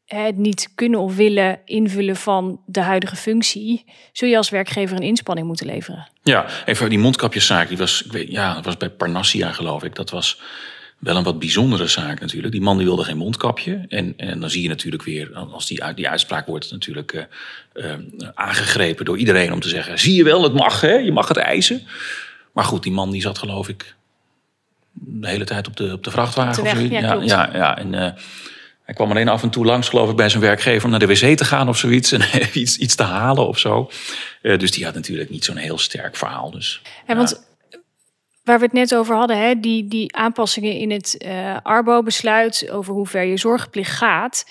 het 0.05 0.37
niet 0.37 0.71
kunnen 0.75 0.99
of 0.99 1.15
willen 1.15 1.59
invullen 1.65 2.15
van 2.15 2.61
de 2.65 2.81
huidige 2.81 3.15
functie, 3.15 3.85
zul 4.11 4.29
je 4.29 4.37
als 4.37 4.49
werkgever 4.49 4.95
een 4.97 5.03
inspanning 5.03 5.47
moeten 5.47 5.65
leveren. 5.65 6.09
ja 6.23 6.45
even 6.65 6.89
die 6.89 6.99
mondkapjeszaak. 6.99 7.67
Die 7.67 7.77
was, 7.77 8.03
ik 8.03 8.11
weet, 8.11 8.31
ja, 8.31 8.53
dat 8.53 8.65
was 8.65 8.77
bij 8.77 8.89
Parnassia 8.89 9.51
geloof 9.51 9.83
ik. 9.83 9.95
Dat 9.95 10.09
was 10.09 10.41
Wel 11.03 11.15
een 11.15 11.23
wat 11.23 11.39
bijzondere 11.39 11.87
zaak 11.87 12.19
natuurlijk. 12.19 12.51
Die 12.53 12.61
man 12.61 12.77
die 12.77 12.85
wilde 12.85 13.03
geen 13.03 13.17
mondkapje. 13.17 13.85
En, 13.87 14.13
en 14.17 14.39
dan 14.39 14.49
zie 14.49 14.61
je 14.61 14.67
natuurlijk 14.67 15.03
weer, 15.03 15.35
als 15.35 15.67
die, 15.67 15.83
uit- 15.83 15.95
die 15.95 16.09
uitspraak 16.09 16.45
wordt 16.47 16.71
natuurlijk 16.71 17.13
eh, 17.73 17.91
eh, 17.91 17.99
aangegrepen 18.33 19.05
door 19.05 19.17
iedereen 19.17 19.53
om 19.53 19.59
te 19.59 19.69
zeggen: 19.69 19.99
zie 19.99 20.15
je 20.15 20.23
wel, 20.23 20.43
het 20.43 20.53
mag, 20.53 20.81
hè? 20.81 20.93
je 20.93 21.11
mag 21.11 21.27
het 21.27 21.37
eisen. 21.37 21.81
Maar 22.51 22.63
goed, 22.63 22.83
die 22.83 22.91
man 22.91 23.11
die 23.11 23.21
zat 23.21 23.37
geloof 23.37 23.67
ik 23.69 23.95
de 24.93 25.27
hele 25.27 25.45
tijd 25.45 25.67
op 25.67 25.77
de, 25.77 25.91
op 25.93 26.03
de 26.03 26.11
vrachtwagen. 26.11 26.57
Op 26.59 26.63
de 26.63 26.71
of 26.71 26.77
weg, 26.89 27.01
ja, 27.01 27.11
klopt. 27.11 27.29
ja, 27.29 27.49
ja, 27.53 27.77
en 27.77 27.93
eh, 27.93 28.11
hij 28.83 28.95
kwam 28.95 29.09
alleen 29.09 29.27
af 29.29 29.43
en 29.43 29.49
toe 29.49 29.65
langs, 29.65 29.89
geloof 29.89 30.09
ik, 30.09 30.15
bij 30.15 30.29
zijn 30.29 30.41
werkgever 30.41 30.83
om 30.83 30.89
naar 30.89 30.99
de 30.99 31.07
wc 31.07 31.37
te 31.37 31.45
gaan 31.45 31.69
of 31.69 31.77
zoiets. 31.77 32.11
En 32.11 32.21
iets, 32.53 32.77
iets 32.77 32.95
te 32.95 33.03
halen 33.03 33.47
of 33.47 33.59
zo. 33.59 33.91
Dus 34.41 34.71
die 34.71 34.85
had 34.85 34.93
natuurlijk 34.93 35.29
niet 35.29 35.45
zo'n 35.45 35.57
heel 35.57 35.77
sterk 35.77 36.15
verhaal. 36.15 36.51
Dus 36.51 36.81
Ja, 37.07 37.15
want 37.15 37.51
waar 38.43 38.59
we 38.59 38.65
het 38.65 38.73
net 38.73 38.95
over 38.95 39.15
hadden, 39.15 39.37
hè, 39.37 39.59
die, 39.59 39.87
die 39.87 40.15
aanpassingen 40.15 40.73
in 40.73 40.91
het 40.91 41.17
eh, 41.17 41.57
Arbo-besluit 41.63 42.69
over 42.71 42.93
hoe 42.93 43.07
ver 43.07 43.23
je 43.23 43.37
zorgplicht 43.37 43.91
gaat. 43.91 44.45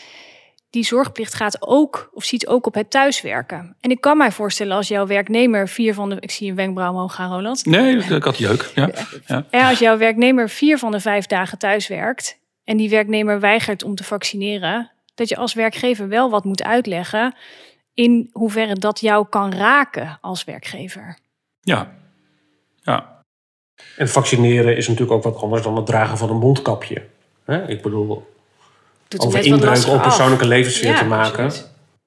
Die 0.71 0.85
zorgplicht 0.85 1.35
gaat 1.35 1.57
ook, 1.61 2.11
of 2.13 2.25
ziet 2.25 2.47
ook 2.47 2.67
op 2.67 2.75
het 2.75 2.91
thuiswerken. 2.91 3.77
En 3.81 3.91
ik 3.91 4.01
kan 4.01 4.17
mij 4.17 4.33
voorstellen 4.33 4.77
als 4.77 4.89
jouw 4.89 5.07
werknemer 5.07 5.69
vier 5.69 5.95
van 5.95 6.09
de. 6.09 6.17
Ik 6.21 6.31
zie 6.31 6.51
een 6.51 6.57
wenkbrauw 6.57 6.91
omhoog 6.91 7.15
gaan, 7.15 7.31
Roland. 7.33 7.67
nee, 7.67 7.97
ik 7.97 8.23
had 8.23 8.39
jeuk. 8.39 8.71
Ja. 8.75 8.91
Ja. 9.27 9.45
Ja, 9.51 9.69
als 9.69 9.79
jouw 9.79 9.99
werknemer 9.99 10.49
vier 10.49 10.79
van 10.79 10.91
de 10.91 11.01
vijf 11.01 11.27
dagen 11.27 11.59
thuis 11.59 11.89
werkt. 11.89 12.39
en 12.65 12.77
die 12.77 12.91
werknemer 12.91 13.41
weigert 13.41 13.83
om 13.85 13.95
te 13.95 14.05
vaccineren. 14.05 14.91
dat 15.15 15.29
je 15.29 15.37
als 15.37 15.55
werkgever 15.55 16.09
wel 16.09 16.31
wat 16.31 16.45
moet 16.45 16.63
uitleggen. 16.63 17.35
in 17.95 18.29
hoeverre 18.33 18.75
dat 18.75 19.01
jou 19.01 19.27
kan 19.29 19.53
raken 19.55 20.19
als 20.21 20.45
werkgever. 20.45 21.19
ja. 21.61 21.93
ja. 22.83 23.22
En 23.97 24.09
vaccineren 24.09 24.77
is 24.77 24.89
natuurlijk 24.89 25.17
ook 25.17 25.33
wat 25.33 25.43
anders 25.43 25.63
dan 25.63 25.77
het 25.77 25.87
dragen 25.87 26.19
van 26.19 26.31
een 26.31 26.37
mondkapje. 26.37 27.03
Hè? 27.45 27.69
Ik 27.69 27.83
bedoel, 27.83 28.31
Doet 29.09 29.21
over 29.21 29.45
inbreuk 29.45 29.87
op 29.87 30.03
persoonlijke 30.03 30.47
levenssfeer 30.47 30.91
Ja, 30.91 30.99
te 30.99 31.05
maken. 31.05 31.53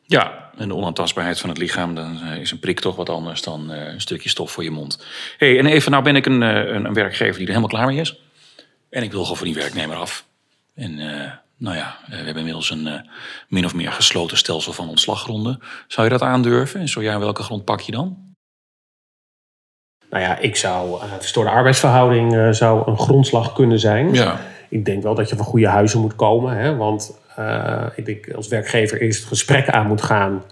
Ja, 0.01 0.49
en 0.57 0.67
de 0.67 0.75
onaantastbaarheid 0.75 1.39
van 1.39 1.49
het 1.49 1.57
lichaam, 1.57 1.95
dan 1.95 2.21
eh, 2.21 2.41
is 2.41 2.51
een 2.51 2.59
prik 2.59 2.79
toch 2.79 2.95
wat 2.95 3.09
anders 3.09 3.41
dan 3.41 3.71
eh, 3.71 3.93
een 3.93 4.01
stukje 4.01 4.29
stof 4.29 4.51
voor 4.51 4.63
je 4.63 4.71
mond. 4.71 5.05
hey, 5.37 5.59
en 5.59 5.65
even, 5.65 5.91
nou 5.91 6.03
ben 6.03 6.15
ik 6.15 6.25
een, 6.25 6.43
eh, 6.43 6.73
een, 6.73 6.85
een 6.85 6.93
werkgever 6.93 7.33
die 7.33 7.47
er 7.47 7.53
helemaal 7.53 7.69
klaar 7.69 7.87
mee 7.87 7.99
is. 7.99 8.19
En 8.89 9.03
ik 9.03 9.11
wil 9.11 9.21
gewoon 9.21 9.37
van 9.37 9.47
die 9.47 9.55
werknemer 9.55 9.95
af. 9.95 10.25
En 10.75 10.99
eh, 10.99 11.31
nou 11.57 11.75
ja, 11.75 11.97
we 12.07 12.15
hebben 12.15 12.37
inmiddels 12.37 12.69
een 12.69 12.87
eh, 12.87 12.99
min 13.47 13.65
of 13.65 13.73
meer 13.73 13.91
gesloten 13.91 14.37
stelsel 14.37 14.73
van 14.73 14.89
ontslaggronden. 14.89 15.59
Zou 15.87 16.07
je 16.07 16.13
dat 16.13 16.21
aandurven? 16.21 16.79
En 16.79 16.89
zo 16.89 17.01
ja, 17.01 17.19
welke 17.19 17.43
grond 17.43 17.65
pak 17.65 17.81
je 17.81 17.91
dan? 17.91 18.24
Nou 20.15 20.27
ja, 20.27 20.37
ik 20.37 20.55
zou, 20.55 21.01
eh 21.01 21.13
verstoorde 21.19 21.49
arbeidsverhouding 21.49 22.35
eh, 22.35 22.51
zou 22.51 22.89
een 22.89 22.97
grondslag 22.97 23.53
kunnen 23.53 23.79
zijn. 23.79 24.13
Ja. 24.13 24.41
Ik 24.69 24.85
denk 24.85 25.03
wel 25.03 25.15
dat 25.15 25.29
je 25.29 25.35
van 25.35 25.45
goede 25.45 25.67
huizen 25.67 26.01
moet 26.01 26.15
komen. 26.15 26.57
Hè? 26.57 26.75
Want 26.75 27.19
eh, 27.35 27.85
ik 27.95 28.05
denk 28.05 28.31
als 28.31 28.47
werkgever 28.47 29.01
eerst 29.01 29.19
het 29.19 29.27
gesprek 29.27 29.69
aan 29.69 29.87
moet 29.87 30.01
gaan 30.01 30.43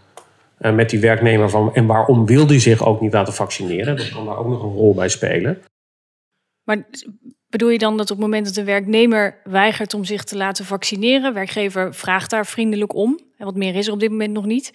eh, 0.58 0.74
met 0.74 0.89
die 0.89 1.00
werknemer. 1.00 1.50
Van, 1.50 1.75
en 1.75 1.86
waarom 1.86 2.25
wil 2.25 2.48
die 2.48 2.60
zich 2.60 2.86
ook 2.86 3.01
niet 3.01 3.13
laten 3.13 3.34
vaccineren? 3.34 3.96
Dat 3.96 4.10
kan 4.10 4.25
daar 4.25 4.38
ook 4.38 4.48
nog 4.48 4.63
een 4.63 4.74
rol 4.74 4.93
bij 4.93 5.10
spelen. 5.10 5.62
Maar 6.63 6.84
bedoel 7.50 7.70
je 7.70 7.77
dan 7.77 7.98
dat 7.98 8.12
op 8.12 8.17
het 8.17 8.25
moment 8.25 8.46
dat 8.46 8.53
de 8.53 8.63
werknemer 8.63 9.38
weigert 9.43 9.93
om 9.93 10.03
zich 10.03 10.24
te 10.24 10.38
laten 10.38 10.65
vaccineren, 10.65 11.34
werkgever 11.34 11.93
vraagt 11.93 12.29
daar 12.29 12.46
vriendelijk 12.46 12.96
om, 12.96 13.20
en 13.38 13.46
wat 13.46 13.55
meer 13.55 13.75
is 13.75 13.88
er 13.88 13.93
op 13.93 14.00
dit 14.00 14.12
moment 14.12 14.34
nog 14.34 14.46
niet, 14.46 14.72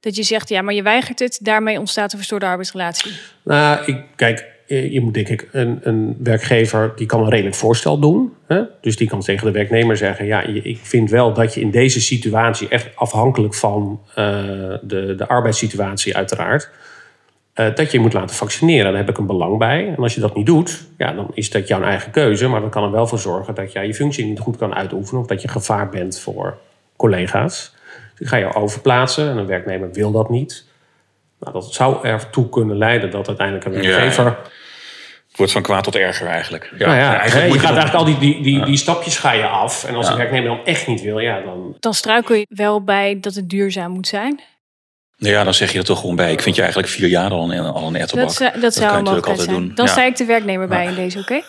dat 0.00 0.16
je 0.16 0.22
zegt 0.22 0.48
ja, 0.48 0.62
maar 0.62 0.74
je 0.74 0.82
weigert 0.82 1.18
het, 1.18 1.38
daarmee 1.42 1.78
ontstaat 1.78 2.12
een 2.12 2.18
verstoorde 2.18 2.46
arbeidsrelatie. 2.46 3.12
Nou, 3.42 3.84
ik, 3.84 4.04
kijk, 4.16 4.46
eh, 4.66 4.92
je 4.92 5.00
moet 5.00 5.14
denk 5.14 5.28
ik, 5.28 5.48
een, 5.52 5.78
een 5.82 6.16
werkgever 6.18 6.92
die 6.96 7.06
kan 7.06 7.20
een 7.22 7.30
redelijk 7.30 7.56
voorstel 7.56 7.98
doen. 7.98 8.32
Hè? 8.46 8.62
Dus 8.80 8.96
die 8.96 9.08
kan 9.08 9.20
tegen 9.20 9.46
de 9.46 9.52
werknemer 9.52 9.96
zeggen, 9.96 10.26
ja, 10.26 10.42
ik 10.42 10.78
vind 10.82 11.10
wel 11.10 11.32
dat 11.32 11.54
je 11.54 11.60
in 11.60 11.70
deze 11.70 12.00
situatie, 12.00 12.68
echt 12.68 12.96
afhankelijk 12.96 13.54
van 13.54 14.00
eh, 14.08 14.14
de, 14.82 15.14
de 15.16 15.28
arbeidssituatie 15.28 16.16
uiteraard, 16.16 16.70
eh, 17.52 17.74
dat 17.74 17.90
je 17.90 17.96
je 17.96 18.02
moet 18.02 18.12
laten 18.12 18.36
vaccineren. 18.36 18.84
Daar 18.84 19.00
heb 19.00 19.08
ik 19.08 19.18
een 19.18 19.26
belang 19.26 19.58
bij. 19.58 19.88
En 19.88 20.02
als 20.02 20.14
je 20.14 20.20
dat 20.20 20.36
niet 20.36 20.46
doet, 20.46 20.86
ja, 20.98 21.12
dan 21.12 21.30
is 21.34 21.50
dat 21.50 21.68
jouw 21.68 21.82
eigen 21.82 22.10
keuze. 22.10 22.48
Maar 22.48 22.60
dat 22.60 22.70
kan 22.70 22.84
er 22.84 22.90
wel 22.90 23.06
voor 23.06 23.18
zorgen 23.18 23.54
dat 23.54 23.72
jij 23.72 23.86
je 23.86 23.94
functie 23.94 24.24
niet 24.24 24.38
goed 24.38 24.56
kan 24.56 24.74
uitoefenen. 24.74 25.20
Of 25.20 25.26
dat 25.26 25.42
je 25.42 25.48
gevaar 25.48 25.88
bent 25.88 26.20
voor 26.20 26.58
collega's. 26.96 27.75
Dus 28.16 28.26
ik 28.26 28.28
ga 28.28 28.36
je 28.36 28.54
overplaatsen 28.54 29.30
en 29.30 29.36
een 29.36 29.46
werknemer 29.46 29.92
wil 29.92 30.10
dat 30.10 30.30
niet. 30.30 30.64
Nou, 31.40 31.52
dat 31.52 31.74
zou 31.74 32.06
ertoe 32.06 32.48
kunnen 32.48 32.76
leiden 32.76 33.10
dat 33.10 33.28
uiteindelijk 33.28 33.66
een 33.66 33.72
werkgever... 33.72 34.24
ja. 34.24 34.38
Het 35.28 35.36
wordt 35.44 35.52
van 35.52 35.62
kwaad 35.62 35.84
tot 35.84 35.96
erger 35.96 36.26
eigenlijk. 36.26 36.72
Ja, 36.78 36.86
nou 36.86 36.98
ja, 36.98 37.18
hè, 37.20 37.42
je 37.42 37.48
moet 37.48 37.58
gaat 37.58 37.76
eigenlijk 37.76 37.94
al 37.98 38.04
die, 38.04 38.18
die, 38.18 38.42
die, 38.42 38.64
die 38.64 38.76
stapjes 38.76 39.18
ga 39.18 39.32
je 39.32 39.46
af. 39.46 39.84
En 39.84 39.94
als 39.94 40.06
Ja. 40.06 40.12
de 40.12 40.18
werknemer 40.18 40.48
dan 40.48 40.64
echt 40.64 40.86
niet 40.86 41.02
wil, 41.02 41.18
ja, 41.18 41.40
dan... 41.40 41.76
Dan 41.80 41.94
struikel 41.94 42.34
je 42.34 42.46
wel 42.48 42.84
bij 42.84 43.18
dat 43.20 43.34
het 43.34 43.48
duurzaam 43.48 43.90
moet 43.90 44.06
zijn. 44.06 44.40
Nou 45.18 45.32
ja, 45.32 45.44
dan 45.44 45.54
zeg 45.54 45.72
je 45.72 45.78
er 45.78 45.84
toch 45.84 46.00
gewoon 46.00 46.16
bij. 46.16 46.32
Ik 46.32 46.40
vind 46.42 46.54
je 46.54 46.60
eigenlijk 46.62 46.92
vier 46.92 47.08
jaar 47.08 47.30
al 47.30 47.52
een, 47.52 47.60
al 47.60 47.86
een. 47.86 47.92
Dat, 47.92 48.34
zou- 48.34 48.52
dat 48.52 48.60
kan 48.60 48.72
zou 48.72 48.86
je 48.90 48.98
natuurlijk 48.98 49.26
altijd 49.26 49.48
zijn. 49.48 49.60
doen. 49.60 49.72
Dan 49.74 49.84
Ja. 49.86 49.90
sta 49.92 50.04
ik 50.04 50.16
de 50.16 50.24
werknemer 50.24 50.68
bij 50.68 50.86
in 50.86 50.94
deze, 50.94 51.18
oké? 51.18 51.40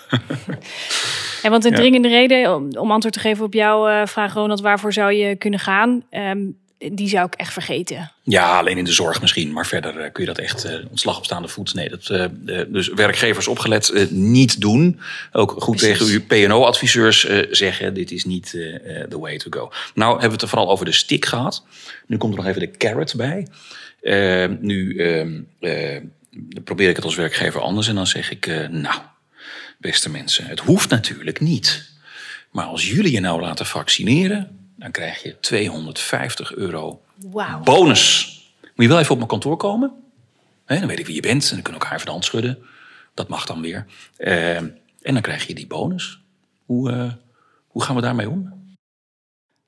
en 1.44 1.52
want 1.52 1.66
een 1.66 1.74
dringende 1.74 2.08
reden, 2.08 2.56
om, 2.56 2.68
om 2.78 2.92
antwoord 2.92 3.14
te 3.14 3.20
geven 3.20 3.46
op 3.46 3.54
jouw 3.54 3.88
eh, 3.88 4.06
vraag, 4.06 4.34
Ronald, 4.34 4.62
waarvoor 4.62 4.94
zou 4.94 5.12
je 5.14 5.36
kunnen 5.36 5.60
gaan? 5.60 6.04
Ehm, 6.10 6.38
die 6.78 7.08
zou 7.10 7.26
ik 7.26 7.34
echt 7.36 7.54
vergeten. 7.54 8.12
Ja, 8.24 8.58
alleen 8.58 8.78
in 8.78 8.84
de 8.84 8.92
zorg 8.92 9.22
misschien. 9.22 9.52
Maar 9.52 9.66
verder 9.66 10.00
eh, 10.00 10.12
kun 10.12 10.24
je 10.24 10.30
dat 10.30 10.38
echt 10.38 10.64
eh, 10.64 10.76
ontslag 10.90 11.18
op 11.18 11.26
staande 11.26 11.48
voet. 11.48 11.74
Nee, 11.74 11.90
dat, 11.90 12.10
eh, 12.10 12.26
dus 12.68 12.88
werkgevers 12.88 13.48
opgelet 13.48 13.90
eh, 13.90 14.08
niet 14.10 14.62
doen. 14.62 15.00
Ook 15.32 15.52
goed 15.58 15.76
Precies. 15.76 15.98
tegen 15.98 16.14
uw 16.14 16.48
PNO-adviseurs 16.48 17.26
eh, 17.26 17.48
zeggen: 17.52 17.94
dit 17.94 18.12
is 18.12 18.26
niet 18.26 18.54
eh, 18.56 19.02
eh, 19.02 19.08
the 19.10 19.20
way 19.20 19.38
to 19.38 19.48
go. 19.50 19.72
Nou 19.94 20.12
hebben 20.12 20.28
we 20.28 20.34
het 20.34 20.42
er 20.42 20.48
vooral 20.48 20.70
over 20.70 20.86
de 20.86 20.92
stick 20.92 21.26
gehad. 21.26 21.66
Nu 22.08 22.18
komt 22.18 22.34
er 22.34 22.40
nog 22.40 22.48
even 22.48 22.62
de 22.62 22.72
carrot 22.78 23.16
bij. 23.16 23.48
Eh, 24.02 24.46
nu 24.60 24.98
ehm, 24.98 25.40
eh, 25.60 26.02
probeer 26.64 26.90
ik 26.90 26.96
het 26.96 27.06
als 27.06 27.16
werkgever 27.16 27.62
anders. 27.62 27.88
En 27.88 27.96
dan 27.96 28.08
zeg 28.08 28.32
ik: 28.32 28.48
eh, 28.48 28.68
Nou, 28.68 29.00
beste 29.80 30.10
mensen, 30.10 30.46
het 30.46 30.60
hoeft 30.60 30.90
natuurlijk 30.90 31.40
niet. 31.40 31.90
Maar 32.52 32.66
als 32.66 32.90
jullie 32.90 33.12
je 33.12 33.20
nou 33.20 33.42
laten 33.42 33.66
vaccineren, 33.66 34.67
dan 34.78 34.92
krijg 34.92 35.24
je 35.24 35.40
250 35.40 36.56
euro 36.56 37.02
bonus. 37.64 38.34
Moet 38.62 38.86
je 38.86 38.88
wel 38.88 39.00
even 39.00 39.12
op 39.12 39.18
mijn 39.18 39.30
kantoor 39.30 39.58
komen. 39.58 39.92
Hè, 40.66 40.80
dan 40.80 40.88
weet 40.88 41.00
ik 41.00 41.06
wie 41.06 41.16
je 41.16 41.22
bent 41.22 41.44
en 41.44 41.54
dan 41.54 41.62
kunnen 41.62 41.66
we 41.74 41.80
elkaar 41.80 41.94
even 41.94 42.06
de 42.06 42.12
hand 42.12 42.26
schudden. 42.26 42.58
Dat 43.14 43.28
mag 43.28 43.46
dan 43.46 43.62
weer. 43.62 43.86
Eh, 44.18 44.56
en 44.56 44.74
dan 45.02 45.22
krijg 45.22 45.48
je 45.48 45.54
die 45.54 45.68
bonus. 45.68 46.20
Hoe, 46.66 46.92
eh, 46.92 47.12
hoe 47.68 47.84
gaan 47.84 47.96
we 47.96 48.02
daarmee 48.02 48.30
om? 48.30 48.56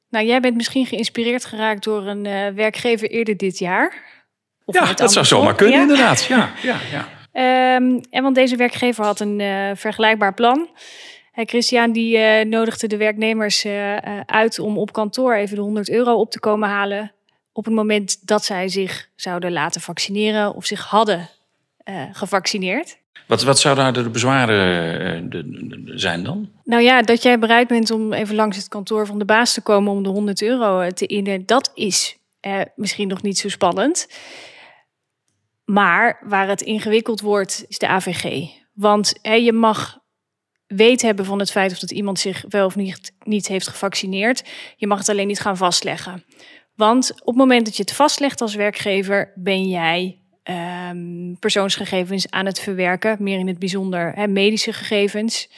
Nou, 0.10 0.26
jij 0.26 0.40
bent 0.40 0.56
misschien 0.56 0.86
geïnspireerd 0.86 1.46
geraakt 1.46 1.84
door 1.84 2.08
een 2.08 2.26
eh, 2.26 2.48
werkgever 2.54 3.10
eerder 3.10 3.38
dit 3.38 3.58
jaar. 3.60 3.94
Of 4.66 4.76
Ja, 4.76 4.94
dat 4.94 5.14
zou 5.14 5.26
zomaar 5.26 5.56
kunnen 5.56 5.76
Ja. 5.76 5.82
inderdaad. 5.82 6.24
Ja, 6.24 6.54
ja, 6.62 6.78
ja. 6.92 7.08
Ehm, 7.32 8.00
en 8.10 8.24
want 8.24 8.36
deze 8.36 8.56
werkgever 8.56 9.06
had 9.06 9.20
een 9.20 9.42
vergelijkbaar 9.78 10.34
plan. 10.34 10.70
Christian 11.46 11.92
die 11.92 12.18
eh, 12.18 12.46
nodigde 12.46 12.88
de 12.88 12.98
werknemers 12.98 13.64
eh, 13.64 13.98
eh, 13.98 14.22
uit 14.26 14.60
om 14.60 14.78
op 14.78 14.94
kantoor 14.94 15.36
even 15.36 15.56
de 15.56 15.62
100 15.62 15.90
euro 15.90 16.14
op 16.14 16.32
te 16.32 16.40
komen 16.40 16.70
halen. 16.70 17.12
Op 17.52 17.66
het 17.66 17.74
moment 17.74 18.28
dat 18.28 18.46
zij 18.46 18.70
zich 18.70 19.10
zouden 19.16 19.52
laten 19.52 19.82
vaccineren 19.82 20.56
of 20.56 20.66
zich 20.66 20.86
hadden 20.86 21.30
gevaccineerd. 22.12 22.98
Wat, 23.28 23.44
wat 23.44 23.60
zou 23.60 23.76
daar 23.76 23.94
de 23.94 24.10
bezwaren 24.10 25.30
de- 25.30 25.92
zijn 25.96 26.24
dan? 26.24 26.50
Nou 26.64 26.82
ja, 26.82 27.02
dat 27.02 27.24
jij 27.24 27.40
bereid 27.40 27.68
bent 27.68 27.92
om 27.92 28.14
even 28.14 28.36
langs 28.36 28.58
het 28.58 28.68
kantoor 28.68 29.06
van 29.06 29.20
de 29.20 29.26
baas 29.26 29.54
te 29.54 29.62
komen 29.62 29.92
om 29.92 30.04
de 30.04 30.10
100 30.10 30.42
euro 30.42 30.90
te 30.90 31.06
innen, 31.06 31.46
dat 31.46 31.72
is 31.74 32.18
misschien 32.76 33.08
nog 33.08 33.22
niet 33.22 33.38
zo 33.38 33.50
spannend. 33.50 34.08
Maar 35.66 36.22
waar 36.26 36.48
het 36.48 36.62
ingewikkeld 36.62 37.22
wordt, 37.22 37.66
is 37.68 37.78
de 37.78 37.88
AVG. 37.88 38.48
Want 38.74 39.14
hè, 39.22 39.34
je 39.34 39.54
mag 39.54 40.00
weet 40.76 41.02
hebben 41.02 41.26
van 41.26 41.40
het 41.40 41.52
feit 41.52 41.72
of 41.72 41.80
dat 41.80 41.92
iemand 41.92 42.20
zich 42.20 42.46
wel 42.50 42.66
of 42.66 42.76
niet, 42.76 43.14
niet 43.24 43.48
heeft 43.48 43.68
gevaccineerd. 43.68 44.44
Je 44.76 44.88
mag 44.88 44.98
het 44.98 45.10
alleen 45.10 45.28
niet 45.28 45.40
gaan 45.40 45.58
vastleggen. 45.58 46.24
Want 46.76 47.12
op 47.12 47.26
het 47.26 47.36
moment 47.36 47.66
dat 47.66 47.76
je 47.76 47.82
het 47.82 47.94
vastlegt 47.94 48.42
als 48.42 48.56
werkgever, 48.56 49.32
ben 49.36 49.70
jij 49.70 50.20
ehm, 50.44 51.34
persoonsgegevens 51.40 52.30
aan 52.30 52.46
het 52.46 52.60
verwerken. 52.60 53.18
Meer 53.20 53.40
in 53.40 53.48
het 53.48 53.60
bijzonder 53.60 54.30
medische 54.30 54.74
gegevens. 54.74 55.50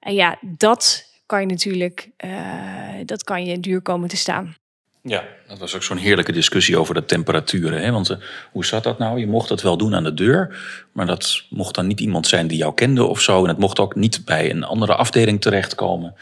En 0.00 0.14
ja, 0.14 0.38
dat 0.40 1.06
kan 1.26 1.40
je 1.40 1.46
natuurlijk 1.46 2.10
eh, 2.16 2.94
dat 3.04 3.24
kan 3.24 3.44
je 3.44 3.60
duur 3.60 3.80
komen 3.80 4.08
te 4.08 4.16
staan. 4.16 4.56
Ja, 5.02 5.24
dat 5.48 5.58
was 5.58 5.74
ook 5.74 5.82
zo'n 5.82 5.96
heerlijke 5.96 6.32
discussie 6.32 6.78
over 6.78 6.94
de 6.94 7.04
temperaturen. 7.04 7.82
Hè? 7.82 7.92
Want 7.92 8.10
eh, 8.10 8.16
hoe 8.50 8.64
zat 8.64 8.82
dat 8.82 8.98
nou? 8.98 9.18
Je 9.18 9.26
mocht 9.26 9.48
het 9.48 9.62
wel 9.62 9.76
doen 9.76 9.94
aan 9.94 10.04
de 10.04 10.14
deur, 10.14 10.58
maar 10.92 11.06
dat 11.06 11.42
mocht 11.50 11.74
dan 11.74 11.86
niet 11.86 12.00
iemand 12.00 12.26
zijn 12.26 12.46
die 12.46 12.58
jou 12.58 12.74
kende 12.74 13.04
of 13.04 13.20
zo. 13.20 13.42
En 13.42 13.48
het 13.48 13.58
mocht 13.58 13.78
ook 13.78 13.94
niet 13.94 14.24
bij 14.24 14.50
een 14.50 14.64
andere 14.64 14.94
afdeling 14.94 15.40
terechtkomen. 15.40 16.14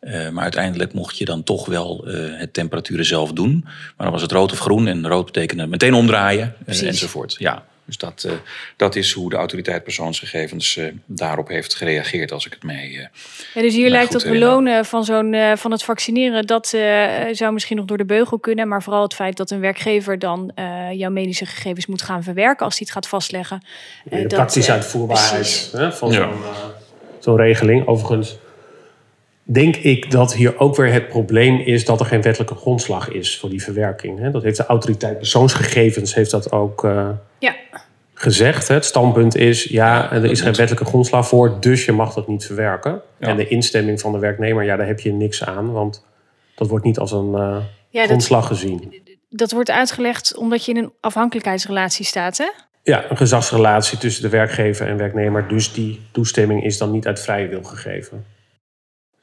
Eh, 0.00 0.28
maar 0.28 0.42
uiteindelijk 0.42 0.92
mocht 0.92 1.18
je 1.18 1.24
dan 1.24 1.42
toch 1.42 1.66
wel 1.66 2.06
eh, 2.06 2.38
het 2.38 2.52
temperaturen 2.52 3.04
zelf 3.04 3.32
doen. 3.32 3.60
Maar 3.64 3.92
dan 3.96 4.10
was 4.10 4.22
het 4.22 4.32
rood 4.32 4.52
of 4.52 4.58
groen 4.58 4.86
en 4.86 5.08
rood 5.08 5.24
betekende 5.24 5.66
meteen 5.66 5.94
omdraaien 5.94 6.54
enzovoort. 6.66 7.36
Ja, 7.38 7.64
Dus 7.90 7.98
dat, 7.98 8.24
eh, 8.26 8.32
dat 8.76 8.96
is 8.96 9.12
hoe 9.12 9.30
de 9.30 9.36
autoriteit 9.36 9.82
persoonsgegevens 9.82 10.76
eh, 10.76 10.84
daarop 11.06 11.48
heeft 11.48 11.74
gereageerd, 11.74 12.32
als 12.32 12.46
ik 12.46 12.52
het 12.52 12.62
mij. 12.62 12.84
eh, 12.88 13.06
Ja, 13.54 13.60
dus 13.62 13.74
hier 13.74 13.90
lijkt 13.90 14.12
dat 14.12 14.22
eh, 14.24 14.30
belonen 14.30 14.84
van, 14.84 15.04
zo'n, 15.04 15.34
eh, 15.34 15.56
van 15.56 15.70
het 15.70 15.82
vaccineren, 15.82 16.46
dat 16.46 16.72
eh, 16.72 17.08
zou 17.32 17.52
misschien 17.52 17.76
nog 17.76 17.86
door 17.86 17.96
de 17.96 18.04
beugel 18.04 18.38
kunnen. 18.38 18.68
Maar 18.68 18.82
vooral 18.82 19.02
het 19.02 19.14
feit 19.14 19.36
dat 19.36 19.50
een 19.50 19.60
werkgever 19.60 20.18
dan 20.18 20.52
eh, 20.54 20.92
jouw 20.92 21.10
medische 21.10 21.46
gegevens 21.46 21.86
moet 21.86 22.02
gaan 22.02 22.22
verwerken 22.22 22.64
als 22.64 22.74
hij 22.78 22.82
het 22.86 22.94
gaat 22.94 23.08
vastleggen. 23.08 23.62
eh, 24.04 24.10
de 24.10 24.18
dat, 24.20 24.28
praktische 24.32 24.72
uitvoerbaarheid 24.72 25.68
hè, 25.72 25.92
van 25.92 26.10
Ja. 26.10 26.14
zo'n 26.16 26.42
eh, 26.44 26.64
zo'n 27.18 27.36
regeling. 27.36 27.86
Overigens 27.86 28.36
denk 29.52 29.76
ik 29.76 30.10
dat 30.10 30.34
hier 30.34 30.58
ook 30.58 30.76
weer 30.76 30.92
het 30.92 31.08
probleem 31.08 31.58
is 31.58 31.84
dat 31.84 32.00
er 32.00 32.06
geen 32.06 32.22
wettelijke 32.22 32.54
grondslag 32.54 33.08
is 33.08 33.38
voor 33.38 33.50
die 33.50 33.62
verwerking. 33.62 34.18
Hè. 34.18 34.30
Dat 34.30 34.42
heeft 34.42 34.56
de 34.56 34.66
autoriteit 34.66 35.18
persoonsgegevens 35.18 36.14
heeft 36.14 36.30
dat 36.30 36.52
ook 36.52 36.84
eh, 36.84 37.08
Ja, 37.38 37.56
gezegd. 38.14 38.68
Hè. 38.68 38.74
Het 38.74 38.84
standpunt 38.84 39.36
is, 39.36 39.64
ja, 39.64 40.12
er 40.12 40.20
dat 40.20 40.30
is 40.30 40.40
geen 40.40 40.54
wettelijke 40.54 40.84
grondslag 40.84 41.28
voor, 41.28 41.56
dus 41.60 41.84
je 41.84 41.92
mag 41.92 42.14
dat 42.14 42.28
niet 42.28 42.46
verwerken. 42.46 43.00
Ja. 43.18 43.28
En 43.28 43.36
de 43.36 43.48
instemming 43.48 44.00
van 44.00 44.12
de 44.12 44.18
werknemer, 44.18 44.64
ja, 44.64 44.76
daar 44.76 44.86
heb 44.86 45.00
je 45.00 45.12
niks 45.12 45.44
aan, 45.44 45.72
want 45.72 46.04
dat 46.54 46.68
wordt 46.68 46.84
niet 46.84 46.98
als 46.98 47.12
een 47.12 47.34
eh, 47.34 47.56
ja 47.88 48.00
dat, 48.00 48.06
grondslag 48.06 48.46
gezien. 48.46 49.02
dat 49.28 49.52
wordt 49.52 49.70
uitgelegd 49.70 50.36
omdat 50.36 50.64
je 50.64 50.72
in 50.72 50.78
een 50.78 50.92
afhankelijkheidsrelatie 51.00 52.04
staat. 52.04 52.38
Hè? 52.38 52.50
Ja, 52.82 53.10
een 53.10 53.16
gezagsrelatie 53.16 53.98
tussen 53.98 54.22
de 54.22 54.28
werkgever 54.28 54.86
en 54.86 54.96
werknemer, 54.96 55.48
dus 55.48 55.72
die 55.72 56.00
toestemming 56.12 56.64
is 56.64 56.78
dan 56.78 56.90
niet 56.90 57.06
uit 57.06 57.20
vrije 57.20 57.48
wil 57.48 57.62
gegeven. 57.62 58.24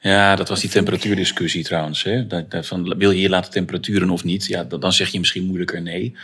Ja, 0.08 0.36
dat 0.36 0.48
was 0.48 0.60
die 0.60 0.70
temperatuurdiscussie 0.70 1.64
trouwens. 1.64 2.02
Hè? 2.02 2.26
Dat, 2.26 2.66
van, 2.66 2.98
wil 2.98 3.10
je 3.10 3.18
hier 3.18 3.28
laten 3.28 3.50
temperaturen 3.50 4.10
of 4.10 4.24
niet? 4.24 4.46
Ja, 4.46 4.64
dan 4.64 4.92
zeg 4.92 5.08
je 5.08 5.18
misschien 5.18 5.44
moeilijker 5.44 5.82
nee. 5.82 6.16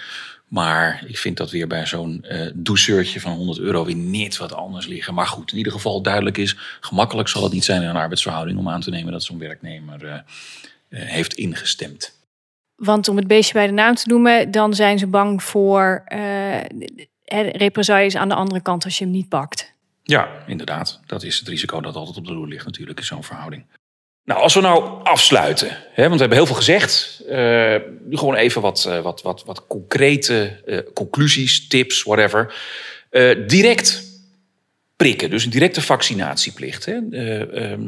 Maar 0.48 1.04
ik 1.06 1.18
vind 1.18 1.36
dat 1.36 1.50
weer 1.50 1.66
bij 1.66 1.86
zo'n 1.86 2.24
eh 2.24 2.50
douceurtje 2.54 3.20
van 3.20 3.32
100 3.32 3.58
euro 3.58 3.84
weer 3.84 3.96
net 3.96 4.36
wat 4.36 4.52
anders 4.52 4.86
liggen. 4.86 5.14
Maar 5.14 5.26
goed, 5.26 5.52
in 5.52 5.56
ieder 5.56 5.72
geval 5.72 6.02
duidelijk 6.02 6.38
is, 6.38 6.56
gemakkelijk 6.80 7.28
zal 7.28 7.42
het 7.42 7.52
niet 7.52 7.64
zijn 7.64 7.82
in 7.82 7.88
een 7.88 7.96
arbeidsverhouding 7.96 8.58
om 8.58 8.68
aan 8.68 8.80
te 8.80 8.90
nemen 8.90 9.12
dat 9.12 9.22
zo'n 9.22 9.38
werknemer 9.38 10.06
eh, 10.06 10.14
eh, 10.14 11.08
heeft 11.08 11.34
ingestemd. 11.34 12.18
Want 12.76 13.08
om 13.08 13.16
het 13.16 13.26
beestje 13.26 13.54
bij 13.54 13.66
de 13.66 13.72
naam 13.72 13.94
te 13.94 14.08
noemen, 14.08 14.50
dan 14.50 14.74
zijn 14.74 14.98
ze 14.98 15.06
bang 15.06 15.42
voor 15.42 16.04
represailles 17.52 18.16
aan 18.16 18.28
de 18.28 18.34
andere 18.34 18.60
kant 18.60 18.84
als 18.84 18.98
je 18.98 19.04
hem 19.04 19.12
niet 19.12 19.28
pakt. 19.28 19.73
Ja, 20.06 20.44
inderdaad. 20.46 21.00
Dat 21.06 21.22
is 21.22 21.38
het 21.38 21.48
risico 21.48 21.80
dat 21.80 21.94
altijd 21.94 22.16
op 22.16 22.26
de 22.26 22.32
loer 22.32 22.48
ligt 22.48 22.64
natuurlijk 22.64 22.98
in 22.98 23.04
zo'n 23.04 23.24
verhouding. 23.24 23.66
Nou, 24.24 24.40
als 24.40 24.54
we 24.54 24.60
nou 24.60 25.02
afsluiten, 25.02 25.68
hè, 25.68 26.02
want 26.02 26.14
we 26.14 26.20
hebben 26.20 26.36
heel 26.36 26.46
veel 26.46 26.56
gezegd. 26.56 27.22
eh, 27.28 27.76
nu 28.04 28.16
gewoon 28.16 28.34
even 28.34 28.62
wat, 28.62 28.84
eh, 28.84 29.00
wat, 29.00 29.22
wat, 29.22 29.44
wat 29.44 29.66
concrete 29.66 30.62
eh, 30.66 30.78
conclusies, 30.94 31.68
tips, 31.68 32.02
whatever. 32.02 32.54
Direct 33.46 34.04
prikken, 34.96 35.30
dus 35.30 35.44
een 35.44 35.50
directe 35.50 35.82
vaccinatieplicht. 35.82 36.84
Hè. 36.84 36.98
Eh, 37.10 37.70
ehm, 37.72 37.82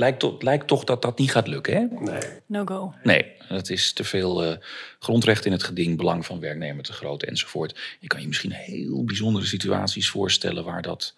lijkt 0.00 0.20
to- 0.20 0.36
lijkt 0.38 0.66
toch 0.66 0.84
dat 0.84 1.02
dat 1.02 1.18
niet 1.18 1.30
gaat 1.30 1.46
lukken, 1.46 1.74
hè? 1.74 1.86
Nee. 2.10 2.22
No 2.46 2.64
go. 2.64 2.94
Nee, 3.02 3.32
het 3.38 3.70
is 3.70 3.92
te 3.92 4.04
veel 4.04 4.44
eh, 4.44 4.56
grondrecht 4.98 5.44
in 5.44 5.52
het 5.52 5.62
geding, 5.62 5.96
belang 5.96 6.26
van 6.26 6.40
werknemer 6.40 6.84
te 6.84 6.92
groot 6.92 7.22
enzovoort. 7.22 7.96
Je 8.00 8.06
kan 8.06 8.20
je 8.20 8.26
misschien 8.26 8.52
heel 8.52 9.04
bijzondere 9.04 9.46
situaties 9.46 10.08
voorstellen 10.10 10.64
waar 10.64 10.82
dat 10.82 11.14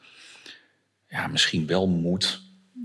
ja, 1.09 1.27
misschien 1.27 1.67
wel 1.67 1.89
moet. 1.89 2.41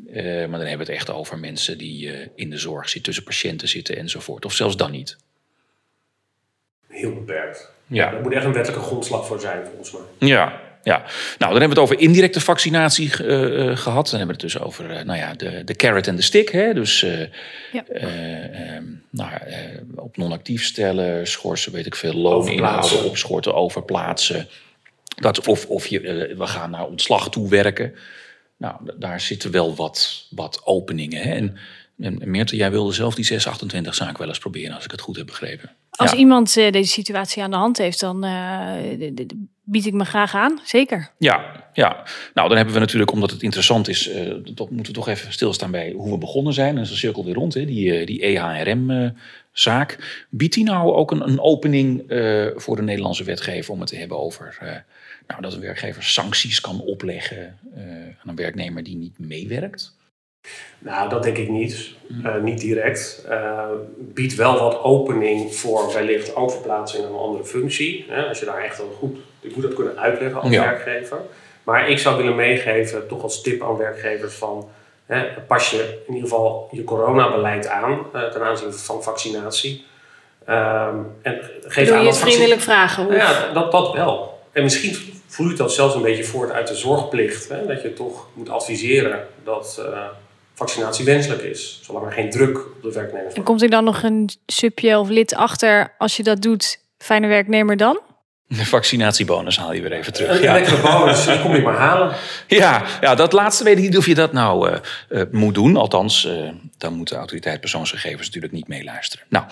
Eh, 0.08 0.24
maar 0.24 0.60
dan 0.60 0.68
hebben 0.68 0.88
we 0.88 0.92
het 0.92 1.02
echt 1.02 1.10
over 1.10 1.40
mensen 1.40 1.78
die 1.78 2.12
eh, 2.12 2.28
in 2.36 2.50
de 2.50 2.58
zorg 2.58 2.84
zitten, 2.86 3.04
tussen 3.04 3.24
patiënten 3.24 3.68
zitten 3.68 3.98
enzovoort. 3.98 4.46
Of 4.46 4.54
zelfs 4.54 4.78
dan 4.78 4.92
niet. 4.92 5.18
Heel 6.88 7.14
beperkt. 7.14 7.72
Ja. 7.88 8.14
Er 8.14 8.22
moet 8.22 8.34
echt 8.34 8.46
een 8.46 8.54
wettelijke 8.54 8.86
grondslag 8.86 9.28
voor 9.28 9.40
zijn, 9.40 9.66
volgens 9.66 9.92
mij. 9.92 10.30
Ja, 10.30 10.62
ja. 10.88 10.98
Nou, 10.98 11.08
dan 11.38 11.50
hebben 11.50 11.62
we 11.62 11.68
het 11.70 11.78
over 11.92 12.00
indirecte 12.00 12.40
vaccinatie 12.42 13.12
eh, 13.24 13.70
eh, 13.70 13.78
gehad. 13.78 14.10
Dan 14.10 14.20
hebben 14.20 14.36
we 14.38 14.44
het 14.44 14.54
dus 14.54 14.60
over 14.60 14.90
eh, 14.92 15.04
nou 15.06 15.18
ja, 15.20 15.34
de, 15.34 15.64
de 15.64 15.76
carrot 15.76 16.08
en 16.08 16.16
de 16.16 16.22
stick. 16.22 16.50
Hè? 16.52 16.74
Dus 16.74 17.04
eh, 17.04 17.20
Ja. 17.72 17.84
eh, 17.88 18.74
ehm, 18.76 18.84
nou, 19.10 19.32
op 19.96 20.18
non-actief 20.18 20.64
stellen, 20.66 21.28
schorsen, 21.28 21.72
weet 21.72 21.86
ik 21.86 21.96
veel, 21.96 22.14
loon 22.14 22.48
inhouden, 22.50 23.04
opschorten, 23.04 23.54
overplaatsen. 23.56 24.48
Dat, 25.20 25.48
of 25.48 25.66
of 25.66 25.88
je, 25.88 26.00
we 26.38 26.48
gaan 26.48 26.70
naar 26.70 26.86
ontslag 26.88 27.30
toewerken. 27.30 27.94
Nou, 28.58 28.76
d- 28.86 29.02
daar 29.02 29.22
zitten 29.22 29.52
wel 29.52 29.76
wat, 29.76 30.28
wat 30.30 30.62
openingen. 30.66 31.22
Hè? 31.22 31.32
En, 31.34 31.58
en 32.00 32.22
Meerte, 32.26 32.56
jij 32.56 32.72
wilde 32.72 32.94
zelf 32.94 33.16
die 33.16 33.26
628 33.26 33.96
zaak 33.96 34.18
wel 34.18 34.28
eens 34.28 34.40
proberen, 34.40 34.76
als 34.76 34.86
ik 34.86 34.92
het 34.92 35.02
goed 35.02 35.18
heb 35.18 35.26
begrepen. 35.26 35.70
Als 35.90 36.12
Ja. 36.12 36.18
iemand 36.18 36.58
eh, 36.58 36.72
deze 36.72 36.92
situatie 36.92 37.44
aan 37.44 37.52
de 37.52 37.58
hand 37.58 37.78
heeft, 37.78 38.00
dan 38.00 38.24
eh, 38.24 38.74
bied 39.64 39.86
ik 39.86 39.94
me 39.94 40.06
graag 40.06 40.36
aan. 40.36 40.60
Zeker. 40.64 41.12
Ja, 41.18 41.64
ja. 41.74 42.04
Nou, 42.34 42.48
dan 42.48 42.58
hebben 42.58 42.74
we 42.74 42.80
natuurlijk, 42.80 43.12
omdat 43.12 43.32
het 43.32 43.44
interessant 43.44 43.88
is, 43.88 44.10
eh, 44.10 44.32
toch, 44.34 44.70
moeten 44.70 44.94
we 44.94 45.00
toch 45.00 45.08
even 45.08 45.34
stilstaan 45.34 45.72
bij 45.72 45.92
hoe 45.92 46.12
we 46.12 46.18
begonnen 46.18 46.54
zijn. 46.54 46.78
Is 46.78 46.90
een 46.90 46.98
cirkel 46.98 47.26
weer 47.26 47.34
rond, 47.34 47.54
hè? 47.54 47.66
die, 47.66 47.94
eh, 48.00 48.06
die 48.06 48.22
EHRM-zaak. 48.22 50.26
Biedt 50.30 50.54
die 50.54 50.64
nou 50.64 50.94
ook 50.94 51.12
een, 51.12 51.28
een 51.28 51.40
opening 51.40 52.10
eh, 52.10 52.46
voor 52.56 52.76
de 52.76 52.82
Nederlandse 52.82 53.24
wetgever 53.24 53.74
om 53.74 53.80
het 53.80 53.90
te 53.90 53.96
hebben 53.96 54.20
over 54.20 54.58
eh, 54.62 54.68
nou, 55.28 55.42
dat 55.42 55.54
een 55.54 55.60
werkgever 55.62 56.04
sancties 56.04 56.62
kan 56.62 56.82
opleggen 56.82 57.58
eh, 57.76 57.82
aan 58.22 58.30
een 58.30 58.36
werknemer 58.36 58.84
die 58.84 58.96
niet 58.96 59.20
meewerkt? 59.20 59.96
Nou, 60.80 61.10
dat 61.10 61.24
denk 61.24 61.38
ik 61.38 61.50
niet. 61.50 61.96
Eh, 62.24 62.36
niet 62.36 62.60
direct. 62.60 63.26
Eh, 63.30 63.60
biedt 63.98 64.36
wel 64.36 64.60
wat 64.60 64.84
opening 64.84 65.56
voor 65.56 65.94
wellicht 65.94 66.36
overplaatsing 66.36 67.04
naar 67.04 67.12
een 67.12 67.18
andere 67.18 67.46
functie. 67.46 68.06
Hè, 68.10 68.24
als 68.28 68.40
je 68.40 68.46
daar 68.46 68.64
echt 68.64 68.78
wel 68.78 68.96
goed... 69.00 69.18
Ik 69.40 69.56
moet 69.56 69.64
dat 69.64 69.74
kunnen 69.74 69.98
uitleggen 70.00 70.42
als 70.42 70.52
Ja. 70.52 70.64
werkgever. 70.64 71.18
Maar 71.64 71.90
ik 71.90 72.00
zou 72.00 72.18
willen 72.18 72.36
meegeven, 72.36 73.08
toch 73.08 73.24
als 73.24 73.42
tip 73.42 73.64
aan 73.64 73.78
werkgevers 73.78 74.34
van... 74.34 74.70
Hè, 75.06 75.24
pas 75.48 75.70
je 75.70 76.04
in 76.08 76.14
ieder 76.14 76.30
geval 76.30 76.70
je 76.72 76.84
coronabeleid 76.84 77.68
aan 77.68 78.00
eh, 78.14 78.24
ten 78.24 78.44
aanzien 78.44 78.74
van 78.74 79.04
vaccinatie. 79.04 79.86
Ehm, 80.46 80.96
en 81.22 81.40
geef 81.62 81.88
Doe 81.88 81.96
aan 81.96 82.04
je 82.04 82.10
dat 82.10 82.20
het 82.20 82.30
vriendelijk 82.30 82.62
vragen? 82.62 83.04
Hoe? 83.04 83.16
Nou 83.16 83.32
ja, 83.32 83.54
dat, 83.54 83.72
dat 83.72 83.94
wel. 83.94 84.40
En 84.52 84.64
misschien 84.64 85.22
vloeit 85.28 85.58
dat 85.58 85.74
zelfs 85.74 85.96
een 85.96 86.02
beetje 86.02 86.24
voort 86.24 86.52
uit 86.52 86.68
de 86.68 86.76
zorgplicht. 86.76 87.50
Hè? 87.50 87.66
Dat 87.66 87.82
je 87.82 87.94
toch 87.94 88.28
moet 88.34 88.50
adviseren 88.50 89.28
dat 89.44 89.82
eh, 89.86 90.00
vaccinatie 90.58 91.06
wenselijk 91.06 91.42
is. 91.42 91.80
Zolang 91.84 92.06
er 92.06 92.12
geen 92.12 92.30
druk 92.30 92.58
op 92.58 92.82
de 92.82 92.92
werknemers 92.92 93.28
En 93.28 93.34
wordt. 93.34 93.44
komt 93.50 93.62
er 93.62 93.70
dan 93.70 93.84
nog 93.84 94.04
een 94.04 94.30
subje 94.46 95.00
of 95.00 95.10
lid 95.10 95.36
achter 95.36 95.94
als 95.98 96.18
je 96.18 96.24
dat 96.24 96.42
doet? 96.42 96.80
Fijne 96.98 97.28
werknemer 97.28 97.78
dan? 97.78 98.00
De 98.50 98.66
vaccinatiebonus 98.66 99.58
haal 99.58 99.74
je 99.74 99.82
weer 99.82 99.92
even 99.92 100.14
terug. 100.14 100.30
Een 100.38 100.42
Ja. 100.42 100.54
lekkere 100.54 100.82
bonus, 100.82 101.26
die 101.26 101.42
kom 101.42 101.56
je 101.56 101.62
maar 101.62 101.76
halen. 101.78 102.16
Ja, 102.48 102.86
ja, 103.02 103.16
dat 103.16 103.34
laatste 103.34 103.64
weet 103.64 103.78
ik 103.78 103.84
niet 103.84 103.98
of 103.98 104.06
je 104.06 104.16
dat 104.16 104.34
nou 104.34 104.70
eh, 104.70 104.80
eh, 105.22 105.28
moet 105.32 105.54
doen. 105.56 105.76
Althans, 105.76 106.26
eh, 106.26 106.50
dan 106.78 106.94
moet 106.94 107.10
de 107.10 107.16
autoriteit 107.16 107.60
persoonsgegevens 107.60 108.26
natuurlijk 108.26 108.54
niet 108.54 108.68
meeluisteren. 108.68 109.26
Nou, 109.30 109.46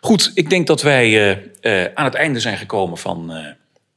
goed. 0.00 0.30
Ik 0.34 0.50
denk 0.50 0.66
dat 0.66 0.82
wij 0.82 1.06
eh, 1.60 1.84
eh, 1.84 1.90
aan 1.94 2.04
het 2.04 2.14
einde 2.14 2.40
zijn 2.40 2.56
gekomen 2.58 2.98
van, 2.98 3.32
eh, 3.32 3.46